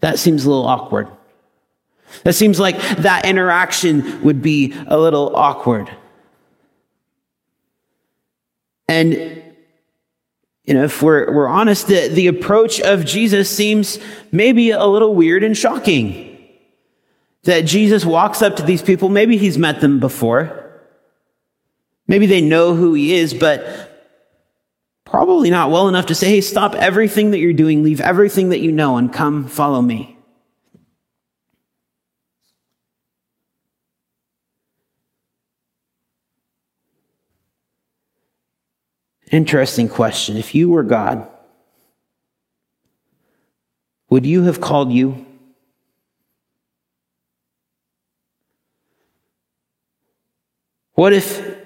That 0.00 0.18
seems 0.18 0.44
a 0.44 0.48
little 0.48 0.66
awkward. 0.66 1.06
That 2.24 2.32
seems 2.32 2.58
like 2.58 2.76
that 2.96 3.24
interaction 3.24 4.24
would 4.24 4.42
be 4.42 4.74
a 4.88 4.98
little 4.98 5.36
awkward. 5.36 5.88
And, 8.88 9.42
you 10.64 10.74
know, 10.74 10.84
if 10.84 11.02
we're, 11.02 11.32
we're 11.32 11.48
honest, 11.48 11.88
the, 11.88 12.08
the 12.08 12.28
approach 12.28 12.80
of 12.80 13.04
Jesus 13.04 13.50
seems 13.50 13.98
maybe 14.32 14.70
a 14.70 14.86
little 14.86 15.14
weird 15.14 15.42
and 15.42 15.56
shocking 15.56 16.36
that 17.44 17.62
Jesus 17.62 18.04
walks 18.04 18.42
up 18.42 18.56
to 18.56 18.62
these 18.62 18.82
people. 18.82 19.08
Maybe 19.08 19.36
he's 19.36 19.58
met 19.58 19.80
them 19.80 20.00
before. 20.00 20.64
Maybe 22.08 22.26
they 22.26 22.40
know 22.40 22.74
who 22.74 22.94
he 22.94 23.14
is, 23.14 23.34
but 23.34 23.92
probably 25.04 25.50
not 25.50 25.70
well 25.70 25.88
enough 25.88 26.06
to 26.06 26.14
say, 26.14 26.28
hey, 26.28 26.40
stop 26.40 26.74
everything 26.74 27.30
that 27.30 27.38
you're 27.38 27.52
doing, 27.52 27.82
leave 27.82 28.00
everything 28.00 28.50
that 28.50 28.60
you 28.60 28.72
know, 28.72 28.96
and 28.96 29.12
come 29.12 29.46
follow 29.46 29.80
me. 29.80 30.15
Interesting 39.30 39.88
question. 39.88 40.36
If 40.36 40.54
you 40.54 40.68
were 40.68 40.82
God, 40.82 41.28
would 44.08 44.24
you 44.24 44.44
have 44.44 44.60
called 44.60 44.92
you? 44.92 45.26
What 50.94 51.12
if 51.12 51.56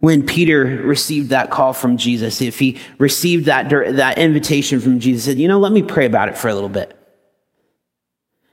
when 0.00 0.26
Peter 0.26 0.64
received 0.64 1.30
that 1.30 1.50
call 1.50 1.72
from 1.72 1.96
Jesus, 1.96 2.40
if 2.40 2.58
he 2.58 2.78
received 2.98 3.46
that, 3.46 3.68
that 3.70 4.18
invitation 4.18 4.80
from 4.80 5.00
Jesus, 5.00 5.24
said, 5.24 5.38
you 5.38 5.48
know, 5.48 5.58
let 5.58 5.72
me 5.72 5.82
pray 5.82 6.06
about 6.06 6.28
it 6.28 6.36
for 6.36 6.48
a 6.48 6.54
little 6.54 6.68
bit. 6.68 6.94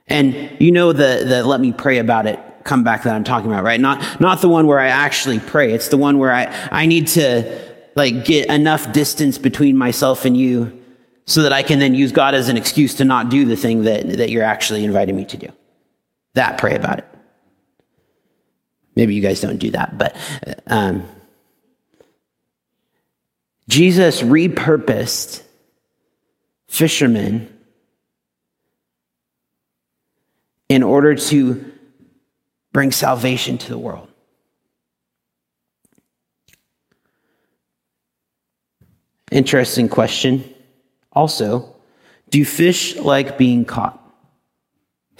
And 0.08 0.56
you 0.60 0.72
know 0.72 0.94
the, 0.94 1.24
the 1.28 1.44
let 1.44 1.60
me 1.60 1.72
pray 1.72 1.98
about 1.98 2.28
it 2.28 2.40
comeback 2.64 3.04
that 3.04 3.16
I'm 3.16 3.24
talking 3.24 3.52
about, 3.52 3.64
right? 3.64 3.80
Not, 3.80 4.20
not 4.20 4.42
the 4.42 4.50
one 4.50 4.66
where 4.66 4.80
I 4.80 4.88
actually 4.88 5.40
pray. 5.40 5.72
It's 5.74 5.90
the 5.90 5.98
one 5.98 6.18
where 6.18 6.32
I, 6.32 6.46
I 6.72 6.86
need 6.88 7.08
to 7.10 7.75
like 7.96 8.26
get 8.26 8.50
enough 8.50 8.92
distance 8.92 9.38
between 9.38 9.78
myself 9.78 10.26
and 10.26 10.36
you 10.36 10.82
so 11.26 11.42
that 11.42 11.54
I 11.54 11.64
can 11.64 11.80
then 11.80 11.96
use 11.96 12.12
God 12.12 12.36
as 12.36 12.50
an 12.50 12.58
excuse 12.58 12.96
to 12.96 13.06
not 13.06 13.30
do 13.30 13.46
the 13.46 13.56
thing 13.56 13.84
that, 13.84 14.08
that 14.18 14.30
you're 14.30 14.44
actually 14.44 14.84
inviting 14.84 15.16
me 15.16 15.26
to 15.26 15.38
do. 15.38 15.48
That 16.34 16.58
pray 16.58 16.76
about 16.76 17.00
it. 17.00 17.08
Maybe 18.96 19.16
you 19.16 19.22
guys 19.22 19.42
don't 19.42 19.58
do 19.58 19.72
that, 19.72 19.98
but 19.98 20.16
um, 20.68 21.08
Jesus 23.68 24.22
repurposed 24.22 25.42
fishermen 26.68 27.52
in 30.70 30.84
order 30.84 31.16
to 31.16 31.72
bring 32.72 32.92
salvation 32.92 33.58
to 33.58 33.70
the 33.70 33.78
world. 33.78 34.10
Interesting 39.36 39.89
question. 39.89 40.45
Also, 41.12 41.76
do 42.30 42.45
fish 42.45 42.95
like 42.95 43.38
being 43.38 43.65
caught? 43.65 44.02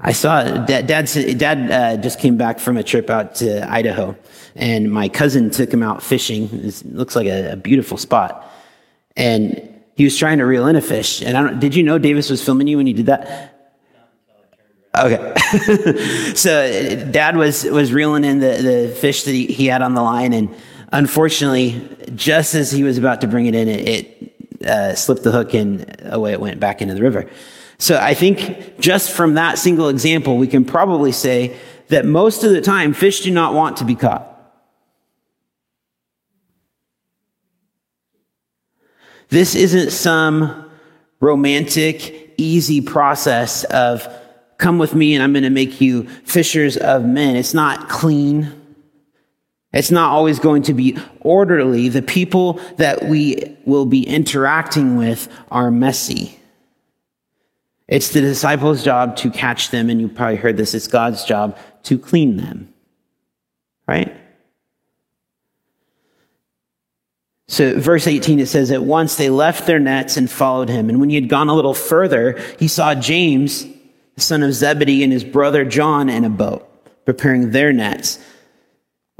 I 0.00 0.12
saw 0.12 0.42
dad. 0.64 0.86
Dad, 0.86 1.70
uh, 1.70 1.98
just 1.98 2.18
came 2.18 2.38
back 2.38 2.58
from 2.58 2.78
a 2.78 2.82
trip 2.82 3.10
out 3.10 3.34
to 3.36 3.70
Idaho, 3.70 4.16
and 4.56 4.90
my 4.90 5.10
cousin 5.10 5.50
took 5.50 5.70
him 5.70 5.82
out 5.82 6.02
fishing. 6.02 6.48
It 6.50 6.82
looks 6.86 7.14
like 7.14 7.26
a, 7.26 7.52
a 7.52 7.56
beautiful 7.56 7.98
spot, 7.98 8.50
and 9.18 9.82
he 9.96 10.04
was 10.04 10.16
trying 10.16 10.38
to 10.38 10.46
reel 10.46 10.66
in 10.66 10.76
a 10.76 10.80
fish. 10.80 11.20
And 11.20 11.36
I 11.36 11.42
don't. 11.42 11.60
Did 11.60 11.74
you 11.74 11.82
know 11.82 11.98
Davis 11.98 12.30
was 12.30 12.42
filming 12.42 12.68
you 12.68 12.78
when 12.78 12.86
he 12.86 12.94
did 12.94 13.04
that? 13.04 13.50
Okay. 14.96 15.34
so 16.34 17.04
dad 17.10 17.36
was 17.36 17.64
was 17.64 17.92
reeling 17.92 18.24
in 18.24 18.40
the, 18.40 18.88
the 18.88 18.96
fish 18.98 19.24
that 19.24 19.32
he, 19.32 19.44
he 19.44 19.66
had 19.66 19.82
on 19.82 19.92
the 19.92 20.02
line, 20.02 20.32
and 20.32 20.48
unfortunately, 20.92 21.88
just 22.14 22.54
as 22.54 22.70
he 22.70 22.82
was 22.82 22.98
about 22.98 23.20
to 23.22 23.26
bring 23.26 23.46
it 23.46 23.54
in, 23.54 23.68
it, 23.68 23.88
it 23.88 24.66
uh, 24.66 24.94
slipped 24.94 25.22
the 25.22 25.32
hook 25.32 25.54
and 25.54 25.96
away 26.04 26.32
it 26.32 26.40
went 26.40 26.60
back 26.60 26.82
into 26.82 26.94
the 26.94 27.02
river. 27.02 27.28
So 27.78 27.98
I 27.98 28.12
think 28.14 28.78
just 28.78 29.10
from 29.10 29.34
that 29.34 29.58
single 29.58 29.88
example, 29.88 30.36
we 30.36 30.46
can 30.46 30.64
probably 30.64 31.12
say 31.12 31.56
that 31.88 32.04
most 32.04 32.44
of 32.44 32.52
the 32.52 32.60
time, 32.60 32.92
fish 32.92 33.20
do 33.20 33.30
not 33.30 33.54
want 33.54 33.78
to 33.78 33.84
be 33.84 33.94
caught. 33.94 34.26
This 39.30 39.54
isn't 39.54 39.92
some 39.92 40.70
romantic, 41.20 42.34
easy 42.36 42.80
process 42.80 43.64
of 43.64 44.08
come 44.58 44.78
with 44.78 44.94
me 44.94 45.14
and 45.14 45.22
I'm 45.22 45.32
going 45.32 45.44
to 45.44 45.50
make 45.50 45.80
you 45.80 46.08
fishers 46.24 46.76
of 46.76 47.04
men. 47.04 47.36
It's 47.36 47.54
not 47.54 47.88
clean. 47.88 48.59
It's 49.72 49.90
not 49.90 50.10
always 50.10 50.40
going 50.40 50.62
to 50.62 50.74
be 50.74 50.98
orderly. 51.20 51.88
The 51.88 52.02
people 52.02 52.60
that 52.76 53.04
we 53.04 53.56
will 53.64 53.86
be 53.86 54.06
interacting 54.06 54.96
with 54.96 55.28
are 55.50 55.70
messy. 55.70 56.38
It's 57.86 58.10
the 58.10 58.20
disciples' 58.20 58.84
job 58.84 59.16
to 59.16 59.30
catch 59.30 59.70
them, 59.70 59.90
and 59.90 60.00
you 60.00 60.08
probably 60.08 60.36
heard 60.36 60.56
this. 60.56 60.74
It's 60.74 60.86
God's 60.86 61.24
job 61.24 61.56
to 61.84 61.98
clean 61.98 62.36
them. 62.36 62.72
Right? 63.86 64.16
So, 67.48 67.80
verse 67.80 68.06
18, 68.06 68.38
it 68.38 68.46
says, 68.46 68.70
At 68.70 68.84
once 68.84 69.16
they 69.16 69.28
left 69.28 69.66
their 69.66 69.80
nets 69.80 70.16
and 70.16 70.30
followed 70.30 70.68
him. 70.68 70.88
And 70.88 71.00
when 71.00 71.10
he 71.10 71.16
had 71.16 71.28
gone 71.28 71.48
a 71.48 71.54
little 71.54 71.74
further, 71.74 72.40
he 72.60 72.68
saw 72.68 72.94
James, 72.94 73.64
the 74.14 74.20
son 74.20 74.44
of 74.44 74.52
Zebedee, 74.52 75.02
and 75.02 75.12
his 75.12 75.24
brother 75.24 75.64
John 75.64 76.08
in 76.08 76.24
a 76.24 76.30
boat, 76.30 76.64
preparing 77.04 77.50
their 77.50 77.72
nets. 77.72 78.20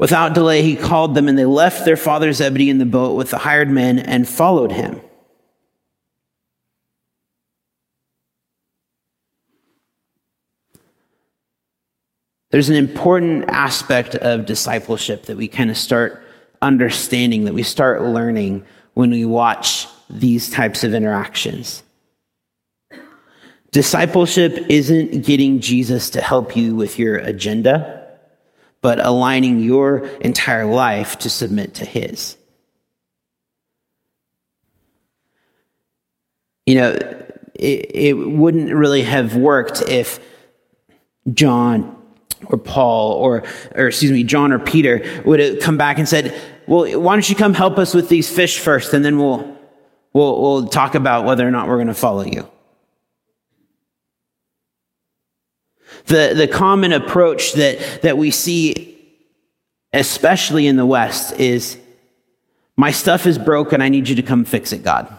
Without 0.01 0.33
delay, 0.33 0.63
he 0.63 0.77
called 0.77 1.15
them, 1.15 1.29
and 1.29 1.39
they 1.39 1.45
left 1.45 1.85
their 1.85 1.95
father 1.95 2.33
Zebedee 2.33 2.71
in 2.71 2.79
the 2.79 2.87
boat 2.87 3.17
with 3.17 3.29
the 3.29 3.37
hired 3.37 3.69
men 3.69 3.99
and 3.99 4.27
followed 4.27 4.73
him. 4.73 4.99
There's 12.51 12.71
an 12.71 12.77
important 12.77 13.51
aspect 13.51 14.15
of 14.15 14.47
discipleship 14.47 15.25
that 15.25 15.37
we 15.37 15.49
kind 15.49 15.69
of 15.69 15.77
start 15.77 16.25
understanding, 16.63 17.45
that 17.45 17.53
we 17.53 17.63
start 17.63 18.01
learning 18.01 18.65
when 18.95 19.11
we 19.11 19.27
watch 19.27 19.87
these 20.09 20.49
types 20.49 20.83
of 20.83 20.95
interactions. 20.95 21.83
Discipleship 23.71 24.65
isn't 24.71 25.27
getting 25.27 25.61
Jesus 25.61 26.09
to 26.09 26.23
help 26.23 26.57
you 26.57 26.75
with 26.75 26.99
your 26.99 27.19
agenda 27.19 28.00
but 28.83 29.05
aligning 29.05 29.61
your 29.61 30.07
entire 30.21 30.67
life 30.67 31.19
to 31.21 31.31
submit 31.31 31.75
to 31.75 31.85
His. 31.85 32.37
You 36.67 36.75
know, 36.77 36.91
it, 37.55 37.91
it 37.95 38.13
wouldn't 38.15 38.73
really 38.73 39.03
have 39.03 39.37
worked 39.37 39.83
if 39.83 40.21
John 41.33 41.97
or 42.47 42.59
Paul 42.59 43.13
or, 43.13 43.45
or 43.75 43.89
excuse 43.89 44.13
me, 44.13 44.25
John 44.25 44.53
or 44.53 44.59
Peter 44.59 45.23
would 45.25 45.41
have 45.41 45.61
come 45.61 45.77
back 45.77 45.99
and 45.99 46.09
said, 46.09 46.35
well, 46.67 47.01
why 47.01 47.15
don't 47.15 47.29
you 47.29 47.37
come 47.37 47.55
help 47.55 47.79
us 47.79 47.93
with 47.95 48.09
these 48.09 48.35
fish 48.35 48.59
first 48.59 48.95
and 48.95 49.05
then 49.05 49.19
we'll, 49.19 49.59
we'll, 50.13 50.41
we'll 50.41 50.67
talk 50.69 50.95
about 50.95 51.25
whether 51.25 51.47
or 51.47 51.51
not 51.51 51.69
we're 51.69 51.77
going 51.77 51.89
to 51.89 51.95
follow 51.95 52.25
you. 52.25 52.49
The, 56.07 56.33
the 56.37 56.49
common 56.49 56.93
approach 56.93 57.53
that, 57.55 58.03
that 58.03 58.19
we 58.19 58.31
see, 58.31 58.99
especially 59.93 60.67
in 60.67 60.77
the 60.77 60.87
West, 60.87 61.39
is 61.39 61.79
my 62.77 62.91
stuff 62.91 63.27
is 63.27 63.39
broken. 63.39 63.83
I 63.83 63.89
need 63.89 64.09
you 64.09 64.17
to 64.17 64.23
come 64.23 64.45
fix 64.45 64.73
it, 64.73 64.83
God. 64.83 65.17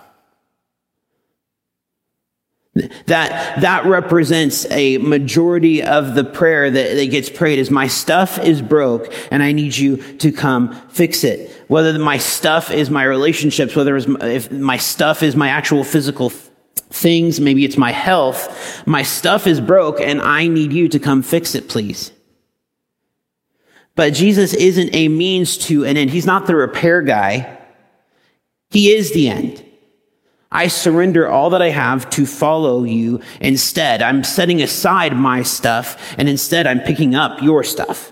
That, 3.08 3.62
that 3.62 3.86
represents 3.86 4.66
a 4.72 4.98
majority 4.98 5.84
of 5.84 6.16
the 6.16 6.24
prayer 6.24 6.72
that, 6.72 6.96
that 6.96 7.12
gets 7.12 7.30
prayed 7.30 7.60
is 7.60 7.70
my 7.70 7.88
stuff 7.88 8.40
is 8.40 8.62
broke 8.62 9.14
and 9.30 9.44
I 9.44 9.52
need 9.52 9.76
you 9.76 9.98
to 9.98 10.32
come 10.32 10.74
fix 10.88 11.26
it. 11.26 11.52
Whether 11.68 12.00
my 12.00 12.18
stuff 12.18 12.72
is 12.72 12.90
my 12.90 13.04
relationships, 13.04 13.76
whether 13.76 13.98
if 13.98 14.52
my 14.52 14.78
stuff 14.78 15.22
is 15.22 15.36
my 15.36 15.50
actual 15.50 15.84
physical 15.84 16.32
things, 16.76 17.40
maybe 17.40 17.66
it's 17.66 17.78
my 17.78 17.92
health. 17.92 18.86
My 18.86 19.04
stuff 19.04 19.48
is 19.48 19.62
broke 19.62 20.00
and 20.00 20.22
I 20.22 20.48
need 20.48 20.74
you 20.74 20.90
to 20.90 21.00
come 21.00 21.24
fix 21.24 21.56
it, 21.56 21.70
please. 21.70 22.12
But 23.96 24.14
Jesus 24.14 24.54
isn't 24.54 24.94
a 24.94 25.08
means 25.08 25.58
to 25.68 25.86
an 25.86 25.98
end. 25.98 26.12
He's 26.12 26.26
not 26.26 26.48
the 26.48 26.56
repair 26.56 27.02
guy. 27.02 27.58
He 28.70 28.94
is 28.94 29.14
the 29.14 29.30
end. 29.30 29.66
I 30.52 30.68
surrender 30.68 31.30
all 31.30 31.50
that 31.52 31.62
I 31.62 31.70
have 31.70 32.10
to 32.12 32.26
follow 32.26 32.84
you 32.84 33.22
instead. 33.40 34.02
I'm 34.02 34.24
setting 34.24 34.62
aside 34.62 35.16
my 35.16 35.44
stuff 35.44 36.14
and 36.18 36.28
instead 36.28 36.68
I'm 36.68 36.82
picking 36.82 37.16
up 37.16 37.42
your 37.42 37.64
stuff. 37.64 38.12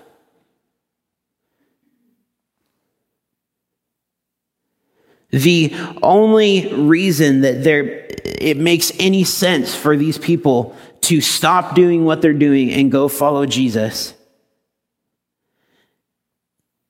The 5.30 5.74
only 6.02 6.72
reason 6.74 7.42
that 7.42 7.62
there, 7.62 8.08
it 8.24 8.56
makes 8.56 8.92
any 8.98 9.24
sense 9.24 9.74
for 9.74 9.96
these 9.96 10.18
people 10.18 10.76
to 11.02 11.20
stop 11.20 11.74
doing 11.74 12.04
what 12.04 12.22
they're 12.22 12.32
doing 12.32 12.70
and 12.70 12.92
go 12.92 13.08
follow 13.08 13.46
Jesus 13.46 14.14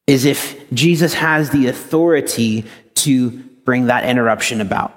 is 0.06 0.24
if 0.24 0.68
Jesus 0.72 1.14
has 1.14 1.50
the 1.50 1.68
authority 1.68 2.64
to 2.94 3.30
bring 3.64 3.86
that 3.86 4.04
interruption 4.04 4.60
about. 4.60 4.96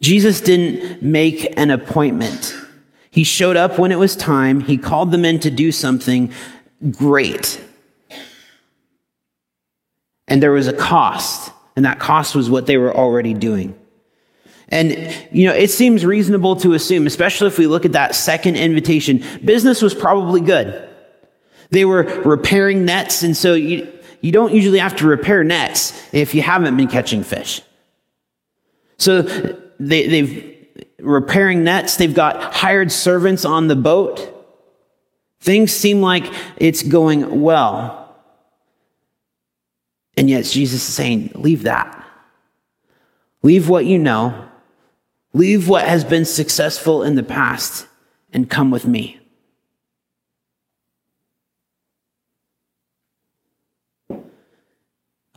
Jesus 0.00 0.40
didn't 0.40 1.02
make 1.02 1.52
an 1.58 1.70
appointment. 1.70 2.54
He 3.10 3.24
showed 3.24 3.56
up 3.56 3.78
when 3.78 3.92
it 3.92 3.98
was 3.98 4.14
time. 4.14 4.60
He 4.60 4.78
called 4.78 5.10
them 5.10 5.24
in 5.24 5.40
to 5.40 5.50
do 5.50 5.72
something 5.72 6.32
great. 6.92 7.60
And 10.28 10.42
there 10.42 10.52
was 10.52 10.68
a 10.68 10.72
cost, 10.72 11.52
and 11.74 11.84
that 11.84 11.98
cost 11.98 12.34
was 12.34 12.50
what 12.50 12.66
they 12.66 12.76
were 12.76 12.94
already 12.94 13.32
doing. 13.34 13.76
And, 14.68 15.14
you 15.30 15.46
know, 15.46 15.54
it 15.54 15.70
seems 15.70 16.04
reasonable 16.04 16.56
to 16.56 16.72
assume, 16.74 17.06
especially 17.06 17.46
if 17.46 17.58
we 17.58 17.66
look 17.66 17.84
at 17.84 17.92
that 17.92 18.14
second 18.14 18.56
invitation, 18.56 19.22
business 19.44 19.80
was 19.80 19.94
probably 19.94 20.40
good. 20.40 20.88
They 21.70 21.84
were 21.84 22.02
repairing 22.02 22.84
nets, 22.84 23.22
and 23.22 23.36
so 23.36 23.54
you, 23.54 23.92
you 24.20 24.32
don't 24.32 24.52
usually 24.52 24.78
have 24.78 24.96
to 24.96 25.06
repair 25.06 25.44
nets 25.44 25.92
if 26.12 26.34
you 26.34 26.42
haven't 26.42 26.76
been 26.76 26.88
catching 26.88 27.22
fish. 27.22 27.60
So 28.98 29.22
they, 29.22 30.08
they've 30.08 30.56
repairing 30.98 31.64
nets, 31.64 31.96
they've 31.96 32.14
got 32.14 32.54
hired 32.54 32.90
servants 32.90 33.44
on 33.44 33.68
the 33.68 33.76
boat. 33.76 34.32
Things 35.40 35.72
seem 35.72 36.00
like 36.00 36.32
it's 36.56 36.82
going 36.82 37.42
well. 37.42 38.16
And 40.16 40.30
yet 40.30 40.44
Jesus 40.44 40.88
is 40.88 40.94
saying, 40.94 41.32
leave 41.34 41.64
that. 41.64 42.04
Leave 43.42 43.68
what 43.68 43.84
you 43.84 43.98
know. 43.98 44.45
Leave 45.36 45.68
what 45.68 45.86
has 45.86 46.02
been 46.02 46.24
successful 46.24 47.02
in 47.02 47.14
the 47.14 47.22
past 47.22 47.86
and 48.32 48.48
come 48.48 48.70
with 48.70 48.86
me. 48.86 49.20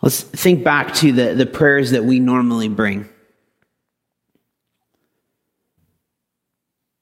Let's 0.01 0.21
think 0.21 0.63
back 0.63 0.93
to 0.95 1.11
the, 1.11 1.33
the 1.33 1.45
prayers 1.45 1.91
that 1.91 2.05
we 2.05 2.21
normally 2.21 2.69
bring. 2.69 3.09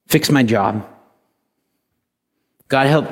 Fix 0.07 0.31
my 0.31 0.41
job. 0.41 0.83
God, 2.67 2.87
help, 2.87 3.05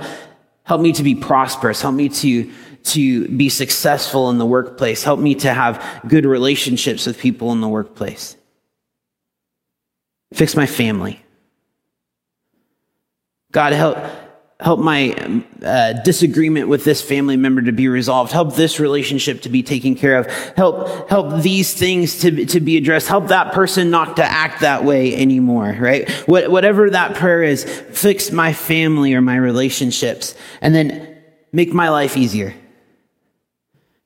help 0.63 0.82
me 0.82 0.93
to 0.93 1.04
be 1.04 1.13
prosperous. 1.13 1.84
Help 1.84 1.93
me 1.93 2.10
to, 2.10 2.52
to 2.86 3.28
be 3.28 3.50
successful 3.50 4.32
in 4.32 4.39
the 4.39 4.48
workplace. 4.48 5.04
Help 5.04 5.19
me 5.19 5.36
to 5.36 5.54
have 5.54 6.02
good 6.08 6.26
relationships 6.26 7.06
with 7.06 7.19
people 7.19 7.52
in 7.52 7.62
the 7.62 7.67
workplace. 7.67 8.36
Fix 10.36 10.54
my 10.56 10.65
family. 10.65 11.21
God, 13.54 13.71
help, 13.71 13.98
help 14.60 14.82
my 14.82 15.43
uh, 15.63 15.93
disagreement 16.04 16.67
with 16.67 16.84
this 16.84 17.02
family 17.02 17.38
member 17.38 17.62
to 17.62 17.71
be 17.71 17.88
resolved. 17.88 18.34
Help 18.34 18.54
this 18.54 18.78
relationship 18.78 19.43
to 19.43 19.50
be 19.50 19.63
taken 19.63 19.95
care 19.95 20.17
of. 20.17 20.28
Help 20.58 21.10
help 21.10 21.41
these 21.41 21.74
things 21.74 22.19
to, 22.19 22.45
to 22.48 22.60
be 22.60 22.76
addressed. 22.76 23.08
Help 23.08 23.28
that 23.28 23.54
person 23.54 23.89
not 23.89 24.17
to 24.17 24.26
act 24.26 24.60
that 24.60 24.84
way 24.84 25.15
anymore 25.15 25.74
right? 25.80 26.10
What, 26.28 26.52
whatever 26.52 26.89
that 26.89 27.15
prayer 27.15 27.41
is 27.41 27.63
fix 27.63 28.30
my 28.30 28.52
family 28.52 29.13
or 29.13 29.21
my 29.21 29.38
relationships 29.38 30.36
and 30.60 30.76
then 30.76 31.15
make 31.54 31.71
my 31.71 31.88
life 31.88 32.17
easier. 32.17 32.54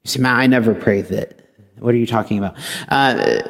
You 0.03 0.11
say 0.11 0.19
matt 0.19 0.37
i 0.37 0.45
never 0.45 0.75
prayed 0.75 1.05
that. 1.05 1.39
What 1.79 1.95
are 1.95 1.97
you 1.97 2.05
talking 2.05 2.37
about? 2.37 2.55
Uh, 2.87 3.41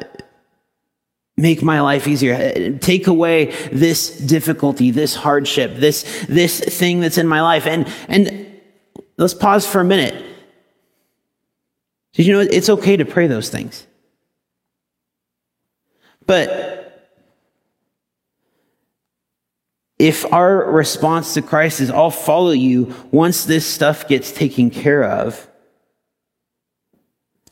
make 1.40 1.62
my 1.62 1.80
life 1.80 2.06
easier. 2.06 2.34
Uh, 2.34 2.78
take 2.80 3.06
away 3.06 3.46
this 3.72 4.18
difficulty 4.18 4.90
this 4.90 5.14
hardship 5.14 5.76
this 5.76 6.24
this 6.28 6.60
thing 6.60 7.00
that's 7.00 7.18
in 7.18 7.26
my 7.26 7.42
life. 7.42 7.66
And 7.66 7.92
and 8.08 8.60
let's 9.16 9.34
pause 9.34 9.66
for 9.66 9.80
a 9.80 9.84
minute. 9.84 10.24
Did 12.12 12.26
you 12.26 12.32
know 12.34 12.40
it's 12.40 12.68
okay 12.68 12.96
to 12.96 13.04
pray 13.04 13.26
those 13.26 13.50
things? 13.50 13.86
But 16.26 16.80
if 20.00 20.24
our 20.32 20.72
response 20.72 21.34
to 21.34 21.42
christ 21.42 21.78
is 21.78 21.90
i'll 21.90 22.10
follow 22.10 22.52
you 22.52 22.94
once 23.10 23.44
this 23.44 23.66
stuff 23.66 24.08
gets 24.08 24.32
taken 24.32 24.70
care 24.70 25.04
of 25.04 25.49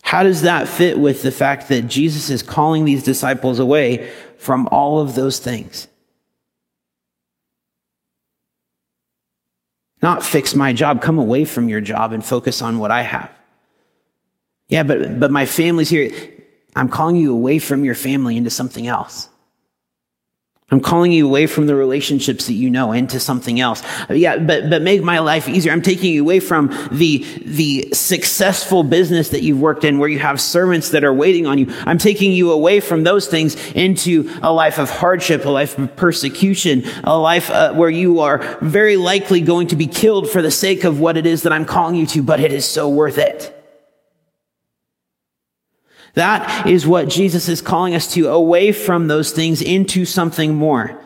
how 0.08 0.22
does 0.22 0.40
that 0.40 0.68
fit 0.68 0.98
with 0.98 1.20
the 1.20 1.30
fact 1.30 1.68
that 1.68 1.82
Jesus 1.82 2.30
is 2.30 2.42
calling 2.42 2.86
these 2.86 3.02
disciples 3.02 3.58
away 3.58 4.10
from 4.38 4.66
all 4.72 5.00
of 5.00 5.14
those 5.14 5.38
things? 5.38 5.86
Not 10.00 10.24
fix 10.24 10.54
my 10.54 10.72
job, 10.72 11.02
come 11.02 11.18
away 11.18 11.44
from 11.44 11.68
your 11.68 11.82
job 11.82 12.14
and 12.14 12.24
focus 12.24 12.62
on 12.62 12.78
what 12.78 12.90
I 12.90 13.02
have. 13.02 13.30
Yeah, 14.68 14.82
but, 14.82 15.20
but 15.20 15.30
my 15.30 15.44
family's 15.44 15.90
here. 15.90 16.10
I'm 16.74 16.88
calling 16.88 17.16
you 17.16 17.30
away 17.34 17.58
from 17.58 17.84
your 17.84 17.94
family 17.94 18.38
into 18.38 18.48
something 18.48 18.86
else. 18.86 19.27
I'm 20.70 20.80
calling 20.80 21.12
you 21.12 21.26
away 21.26 21.46
from 21.46 21.66
the 21.66 21.74
relationships 21.74 22.46
that 22.46 22.52
you 22.52 22.68
know 22.68 22.92
into 22.92 23.18
something 23.18 23.58
else. 23.58 23.82
Yeah, 24.10 24.36
but, 24.36 24.68
but 24.68 24.82
make 24.82 25.02
my 25.02 25.18
life 25.18 25.48
easier. 25.48 25.72
I'm 25.72 25.80
taking 25.80 26.12
you 26.12 26.20
away 26.20 26.40
from 26.40 26.68
the, 26.92 27.24
the 27.40 27.88
successful 27.94 28.82
business 28.82 29.30
that 29.30 29.42
you've 29.42 29.60
worked 29.60 29.84
in 29.84 29.98
where 29.98 30.10
you 30.10 30.18
have 30.18 30.42
servants 30.42 30.90
that 30.90 31.04
are 31.04 31.14
waiting 31.14 31.46
on 31.46 31.56
you. 31.56 31.72
I'm 31.86 31.96
taking 31.96 32.32
you 32.32 32.52
away 32.52 32.80
from 32.80 33.02
those 33.02 33.26
things 33.26 33.56
into 33.72 34.30
a 34.42 34.52
life 34.52 34.78
of 34.78 34.90
hardship, 34.90 35.46
a 35.46 35.48
life 35.48 35.78
of 35.78 35.96
persecution, 35.96 36.84
a 37.02 37.16
life 37.16 37.48
uh, 37.48 37.72
where 37.72 37.88
you 37.88 38.20
are 38.20 38.58
very 38.60 38.98
likely 38.98 39.40
going 39.40 39.68
to 39.68 39.76
be 39.76 39.86
killed 39.86 40.28
for 40.28 40.42
the 40.42 40.50
sake 40.50 40.84
of 40.84 41.00
what 41.00 41.16
it 41.16 41.24
is 41.24 41.44
that 41.44 41.52
I'm 41.52 41.64
calling 41.64 41.94
you 41.94 42.04
to, 42.08 42.22
but 42.22 42.40
it 42.40 42.52
is 42.52 42.66
so 42.66 42.90
worth 42.90 43.16
it. 43.16 43.57
That 46.18 46.66
is 46.66 46.84
what 46.84 47.08
Jesus 47.08 47.48
is 47.48 47.62
calling 47.62 47.94
us 47.94 48.12
to, 48.14 48.28
away 48.28 48.72
from 48.72 49.06
those 49.06 49.30
things 49.30 49.62
into 49.62 50.04
something 50.04 50.54
more. 50.54 51.00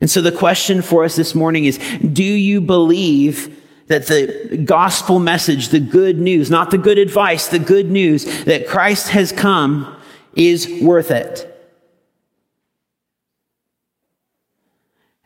And 0.00 0.08
so 0.08 0.22
the 0.22 0.30
question 0.30 0.80
for 0.80 1.02
us 1.02 1.16
this 1.16 1.34
morning 1.34 1.64
is, 1.64 1.78
do 2.00 2.22
you 2.22 2.60
believe 2.60 3.60
that 3.88 4.06
the 4.06 4.62
gospel 4.64 5.18
message, 5.18 5.70
the 5.70 5.80
good 5.80 6.18
news, 6.18 6.50
not 6.50 6.70
the 6.70 6.78
good 6.78 6.98
advice, 6.98 7.48
the 7.48 7.58
good 7.58 7.90
news 7.90 8.44
that 8.44 8.68
Christ 8.68 9.08
has 9.08 9.32
come 9.32 9.96
is 10.36 10.68
worth 10.82 11.10
it? 11.10 11.44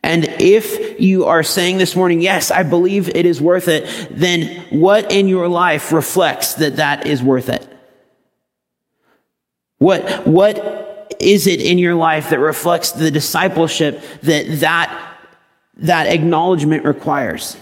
And 0.01 0.25
if 0.39 0.99
you 0.99 1.25
are 1.25 1.43
saying 1.43 1.77
this 1.77 1.95
morning, 1.95 2.19
yes, 2.19 2.49
I 2.49 2.63
believe 2.63 3.09
it 3.09 3.27
is 3.27 3.39
worth 3.39 3.67
it, 3.67 4.09
then 4.09 4.65
what 4.71 5.11
in 5.11 5.27
your 5.27 5.47
life 5.47 5.91
reflects 5.91 6.55
that 6.55 6.77
that 6.77 7.05
is 7.05 7.21
worth 7.21 7.49
it? 7.49 7.72
What, 9.83 10.25
what 10.25 11.17
is 11.19 11.45
it 11.45 11.59
in 11.59 11.77
your 11.77 11.93
life 11.93 12.29
that 12.29 12.39
reflects 12.39 12.93
the 12.93 13.11
discipleship 13.11 14.01
that 14.21 14.61
that, 14.61 15.17
that 15.75 16.07
acknowledgement 16.07 16.85
requires? 16.85 17.57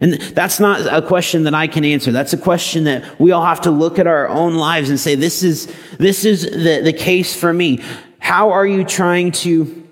And 0.00 0.14
that's 0.14 0.58
not 0.60 0.90
a 0.90 1.06
question 1.06 1.42
that 1.42 1.52
I 1.52 1.66
can 1.66 1.84
answer. 1.84 2.10
That's 2.10 2.32
a 2.32 2.38
question 2.38 2.84
that 2.84 3.20
we 3.20 3.32
all 3.32 3.44
have 3.44 3.60
to 3.62 3.70
look 3.70 3.98
at 3.98 4.06
our 4.06 4.28
own 4.28 4.54
lives 4.54 4.88
and 4.88 4.98
say, 4.98 5.14
this 5.14 5.42
is, 5.42 5.70
this 5.98 6.24
is 6.24 6.40
the, 6.40 6.80
the 6.82 6.94
case 6.94 7.36
for 7.38 7.52
me. 7.52 7.84
How 8.18 8.52
are 8.52 8.66
you 8.66 8.82
trying 8.82 9.32
to 9.32 9.86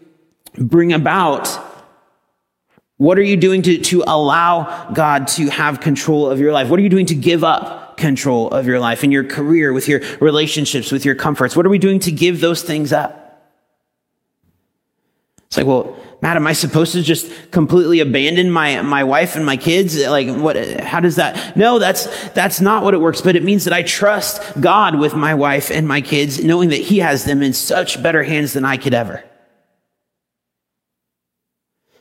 bring 0.57 0.95
about 0.95 1.47
what 2.97 3.19
are 3.19 3.23
you 3.23 3.37
doing 3.37 3.61
to, 3.61 3.77
to 3.77 4.03
allow 4.07 4.91
God 4.93 5.29
to 5.29 5.51
have 5.51 5.81
control 5.81 6.31
of 6.31 6.41
your 6.41 6.53
life? 6.53 6.71
What 6.71 6.81
are 6.81 6.83
you 6.83 6.89
doing 6.89 7.07
to 7.07 7.15
give 7.15 7.45
up 7.45 7.84
control 7.97 8.49
of 8.51 8.67
your 8.67 8.81
life, 8.81 9.05
in 9.05 9.13
your 9.13 9.25
career, 9.25 9.73
with 9.73 9.89
your 9.89 10.01
relationships, 10.21 10.93
with 10.93 11.05
your 11.05 11.15
comforts? 11.15 11.57
What 11.57 11.67
are 11.67 11.71
we 11.71 11.79
doing 11.79 12.01
to 12.01 12.13
give 12.13 12.41
those 12.41 12.63
things 12.63 12.93
up? 12.93 13.21
It's 15.47 15.57
like, 15.57 15.67
well, 15.67 15.97
Matt, 16.21 16.37
am 16.37 16.47
I 16.47 16.55
supposed 16.55 16.93
to 16.93 17.03
just 17.03 17.31
completely 17.51 18.01
abandon 18.01 18.51
my, 18.51 18.81
my 18.83 19.05
wife 19.05 19.37
and 19.37 19.45
my 19.45 19.57
kids? 19.57 20.03
Like, 20.05 20.29
what, 20.35 20.57
how 20.81 21.01
does 21.01 21.17
that? 21.17 21.57
No, 21.57 21.79
that's, 21.79 22.07
that's 22.31 22.61
not 22.61 22.83
what 22.83 22.95
it 22.95 23.01
works, 23.01 23.21
but 23.21 23.37
it 23.37 23.45
means 23.45 23.65
that 23.65 23.75
I 23.75 23.83
trust 23.83 24.59
God 24.61 24.99
with 24.99 25.15
my 25.15 25.35
wife 25.35 25.71
and 25.71 25.87
my 25.87 26.01
kids, 26.01 26.43
knowing 26.43 26.71
that 26.71 26.81
He 26.81 27.01
has 27.01 27.25
them 27.25 27.43
in 27.43 27.53
such 27.53 28.03
better 28.03 28.23
hands 28.23 28.55
than 28.55 28.65
I 28.65 28.79
could 28.79 28.95
ever. 28.95 29.23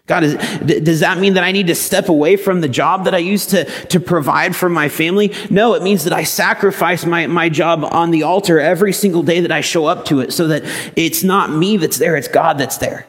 God, 0.06 0.26
is, 0.26 0.36
does 0.84 1.00
that 1.00 1.18
mean 1.18 1.36
that 1.36 1.46
I 1.46 1.54
need 1.54 1.68
to 1.68 1.76
step 1.76 2.10
away 2.10 2.36
from 2.36 2.60
the 2.60 2.68
job 2.68 3.06
that 3.06 3.16
I 3.16 3.20
used 3.20 3.52
to, 3.52 3.64
to 3.64 4.02
provide 4.02 4.54
for 4.54 4.68
my 4.68 4.90
family? 4.90 5.34
No, 5.50 5.76
it 5.76 5.82
means 5.82 6.04
that 6.04 6.12
I 6.12 6.24
sacrifice 6.24 7.06
my, 7.06 7.28
my 7.28 7.48
job 7.48 7.86
on 7.86 8.12
the 8.12 8.24
altar 8.24 8.60
every 8.60 8.92
single 8.92 9.24
day 9.24 9.40
that 9.40 9.52
I 9.52 9.62
show 9.62 9.86
up 9.86 10.04
to 10.06 10.20
it 10.20 10.34
so 10.34 10.48
that 10.48 10.64
it's 10.98 11.24
not 11.24 11.52
me 11.52 11.78
that's 11.78 11.98
there, 11.98 12.18
it's 12.18 12.28
God 12.28 12.58
that's 12.58 12.78
there. 12.80 13.08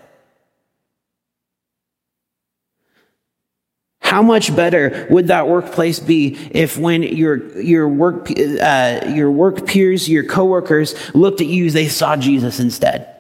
How 4.01 4.23
much 4.23 4.55
better 4.55 5.09
would 5.11 5.27
that 5.29 5.49
workplace 5.49 5.99
be 5.99 6.37
if 6.53 6.79
when 6.79 7.03
your, 7.03 7.61
your 7.61 7.89
work, 7.89 8.31
uh, 8.31 9.01
your 9.09 9.33
work 9.33 9.67
peers, 9.67 10.09
your 10.09 10.23
coworkers 10.23 10.95
looked 11.13 11.41
at 11.41 11.49
you, 11.49 11.73
they 11.73 11.89
saw 11.89 12.15
Jesus 12.15 12.61
instead? 12.61 13.14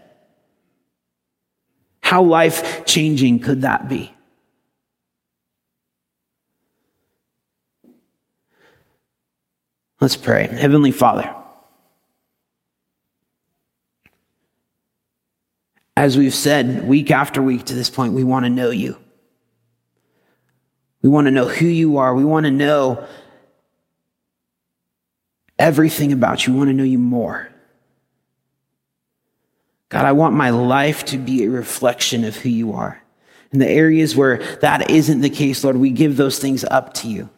How 2.04 2.22
life 2.22 2.84
changing 2.84 3.40
could 3.40 3.62
that 3.62 3.88
be? 3.88 4.12
Let's 10.02 10.14
pray. 10.14 10.46
Heavenly 10.48 10.90
Father, 10.90 11.34
as 15.96 16.18
we've 16.18 16.34
said 16.34 16.86
week 16.86 17.10
after 17.10 17.40
week 17.40 17.64
to 17.64 17.74
this 17.74 17.88
point, 17.88 18.12
we 18.12 18.22
want 18.22 18.44
to 18.44 18.50
know 18.50 18.68
you. 18.68 18.98
We 21.00 21.08
want 21.08 21.26
to 21.26 21.30
know 21.30 21.48
who 21.48 21.66
you 21.66 21.96
are. 21.96 22.14
We 22.14 22.26
want 22.26 22.44
to 22.44 22.52
know 22.52 23.06
everything 25.58 26.12
about 26.12 26.46
you. 26.46 26.52
We 26.52 26.58
want 26.58 26.68
to 26.68 26.74
know 26.74 26.84
you 26.84 26.98
more. 26.98 27.48
God, 29.94 30.06
I 30.06 30.10
want 30.10 30.34
my 30.34 30.50
life 30.50 31.04
to 31.04 31.18
be 31.18 31.44
a 31.44 31.50
reflection 31.50 32.24
of 32.24 32.34
who 32.34 32.48
you 32.48 32.72
are. 32.72 33.00
In 33.52 33.60
the 33.60 33.68
areas 33.68 34.16
where 34.16 34.38
that 34.56 34.90
isn't 34.90 35.20
the 35.20 35.30
case, 35.30 35.62
Lord, 35.62 35.76
we 35.76 35.90
give 35.90 36.16
those 36.16 36.40
things 36.40 36.64
up 36.64 36.94
to 36.94 37.08
you. 37.08 37.30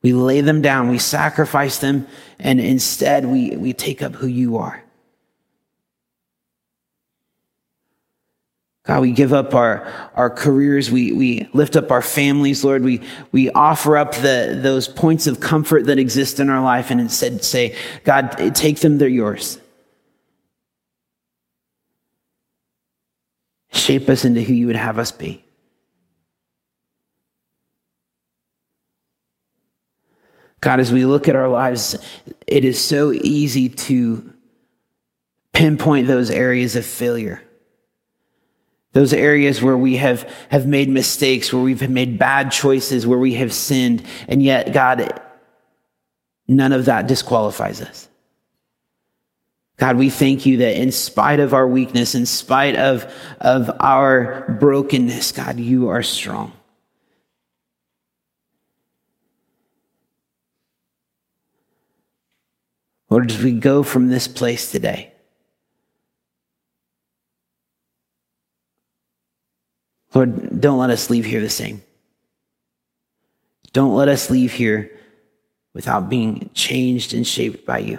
We 0.00 0.14
lay 0.14 0.40
them 0.40 0.62
down, 0.62 0.88
we 0.88 0.96
sacrifice 0.98 1.76
them, 1.76 2.06
and 2.38 2.58
instead 2.58 3.26
we, 3.26 3.54
we 3.58 3.74
take 3.74 4.00
up 4.00 4.14
who 4.14 4.26
you 4.26 4.56
are. 4.56 4.82
God, 8.84 9.02
we 9.02 9.12
give 9.12 9.34
up 9.34 9.54
our, 9.54 9.86
our 10.14 10.30
careers. 10.30 10.90
We, 10.90 11.12
we 11.12 11.46
lift 11.52 11.76
up 11.76 11.90
our 11.90 12.00
families, 12.00 12.64
Lord. 12.64 12.82
We, 12.82 13.02
we 13.32 13.50
offer 13.50 13.98
up 13.98 14.14
the, 14.14 14.58
those 14.62 14.88
points 14.88 15.26
of 15.26 15.40
comfort 15.40 15.84
that 15.88 15.98
exist 15.98 16.40
in 16.40 16.48
our 16.48 16.62
life 16.62 16.90
and 16.90 17.02
instead 17.02 17.44
say, 17.44 17.76
God, 18.04 18.54
take 18.54 18.80
them, 18.80 18.96
they're 18.96 19.08
yours. 19.08 19.58
Shape 23.76 24.08
us 24.08 24.24
into 24.24 24.42
who 24.42 24.54
you 24.54 24.66
would 24.66 24.76
have 24.76 24.98
us 24.98 25.12
be. 25.12 25.44
God, 30.60 30.80
as 30.80 30.90
we 30.90 31.04
look 31.04 31.28
at 31.28 31.36
our 31.36 31.48
lives, 31.48 31.96
it 32.46 32.64
is 32.64 32.82
so 32.82 33.12
easy 33.12 33.68
to 33.68 34.32
pinpoint 35.52 36.08
those 36.08 36.30
areas 36.30 36.74
of 36.74 36.84
failure. 36.84 37.42
Those 38.92 39.12
areas 39.12 39.62
where 39.62 39.76
we 39.76 39.96
have, 39.96 40.22
have 40.48 40.66
made 40.66 40.88
mistakes, 40.88 41.52
where 41.52 41.62
we've 41.62 41.88
made 41.88 42.18
bad 42.18 42.50
choices, 42.50 43.06
where 43.06 43.18
we 43.18 43.34
have 43.34 43.52
sinned. 43.52 44.04
And 44.26 44.42
yet, 44.42 44.72
God, 44.72 45.20
none 46.48 46.72
of 46.72 46.86
that 46.86 47.06
disqualifies 47.06 47.82
us. 47.82 48.08
God, 49.76 49.96
we 49.96 50.08
thank 50.08 50.46
you 50.46 50.58
that 50.58 50.80
in 50.80 50.90
spite 50.90 51.38
of 51.38 51.52
our 51.52 51.68
weakness, 51.68 52.14
in 52.14 52.24
spite 52.24 52.76
of, 52.76 53.12
of 53.40 53.70
our 53.80 54.56
brokenness, 54.58 55.32
God, 55.32 55.60
you 55.60 55.88
are 55.88 56.02
strong. 56.02 56.52
Lord, 63.10 63.30
as 63.30 63.42
we 63.42 63.52
go 63.52 63.82
from 63.82 64.08
this 64.08 64.26
place 64.26 64.72
today, 64.72 65.12
Lord, 70.14 70.60
don't 70.60 70.78
let 70.78 70.90
us 70.90 71.10
leave 71.10 71.26
here 71.26 71.42
the 71.42 71.50
same. 71.50 71.82
Don't 73.74 73.94
let 73.94 74.08
us 74.08 74.30
leave 74.30 74.52
here 74.54 74.90
without 75.74 76.08
being 76.08 76.48
changed 76.54 77.12
and 77.12 77.26
shaped 77.26 77.66
by 77.66 77.80
you. 77.80 77.98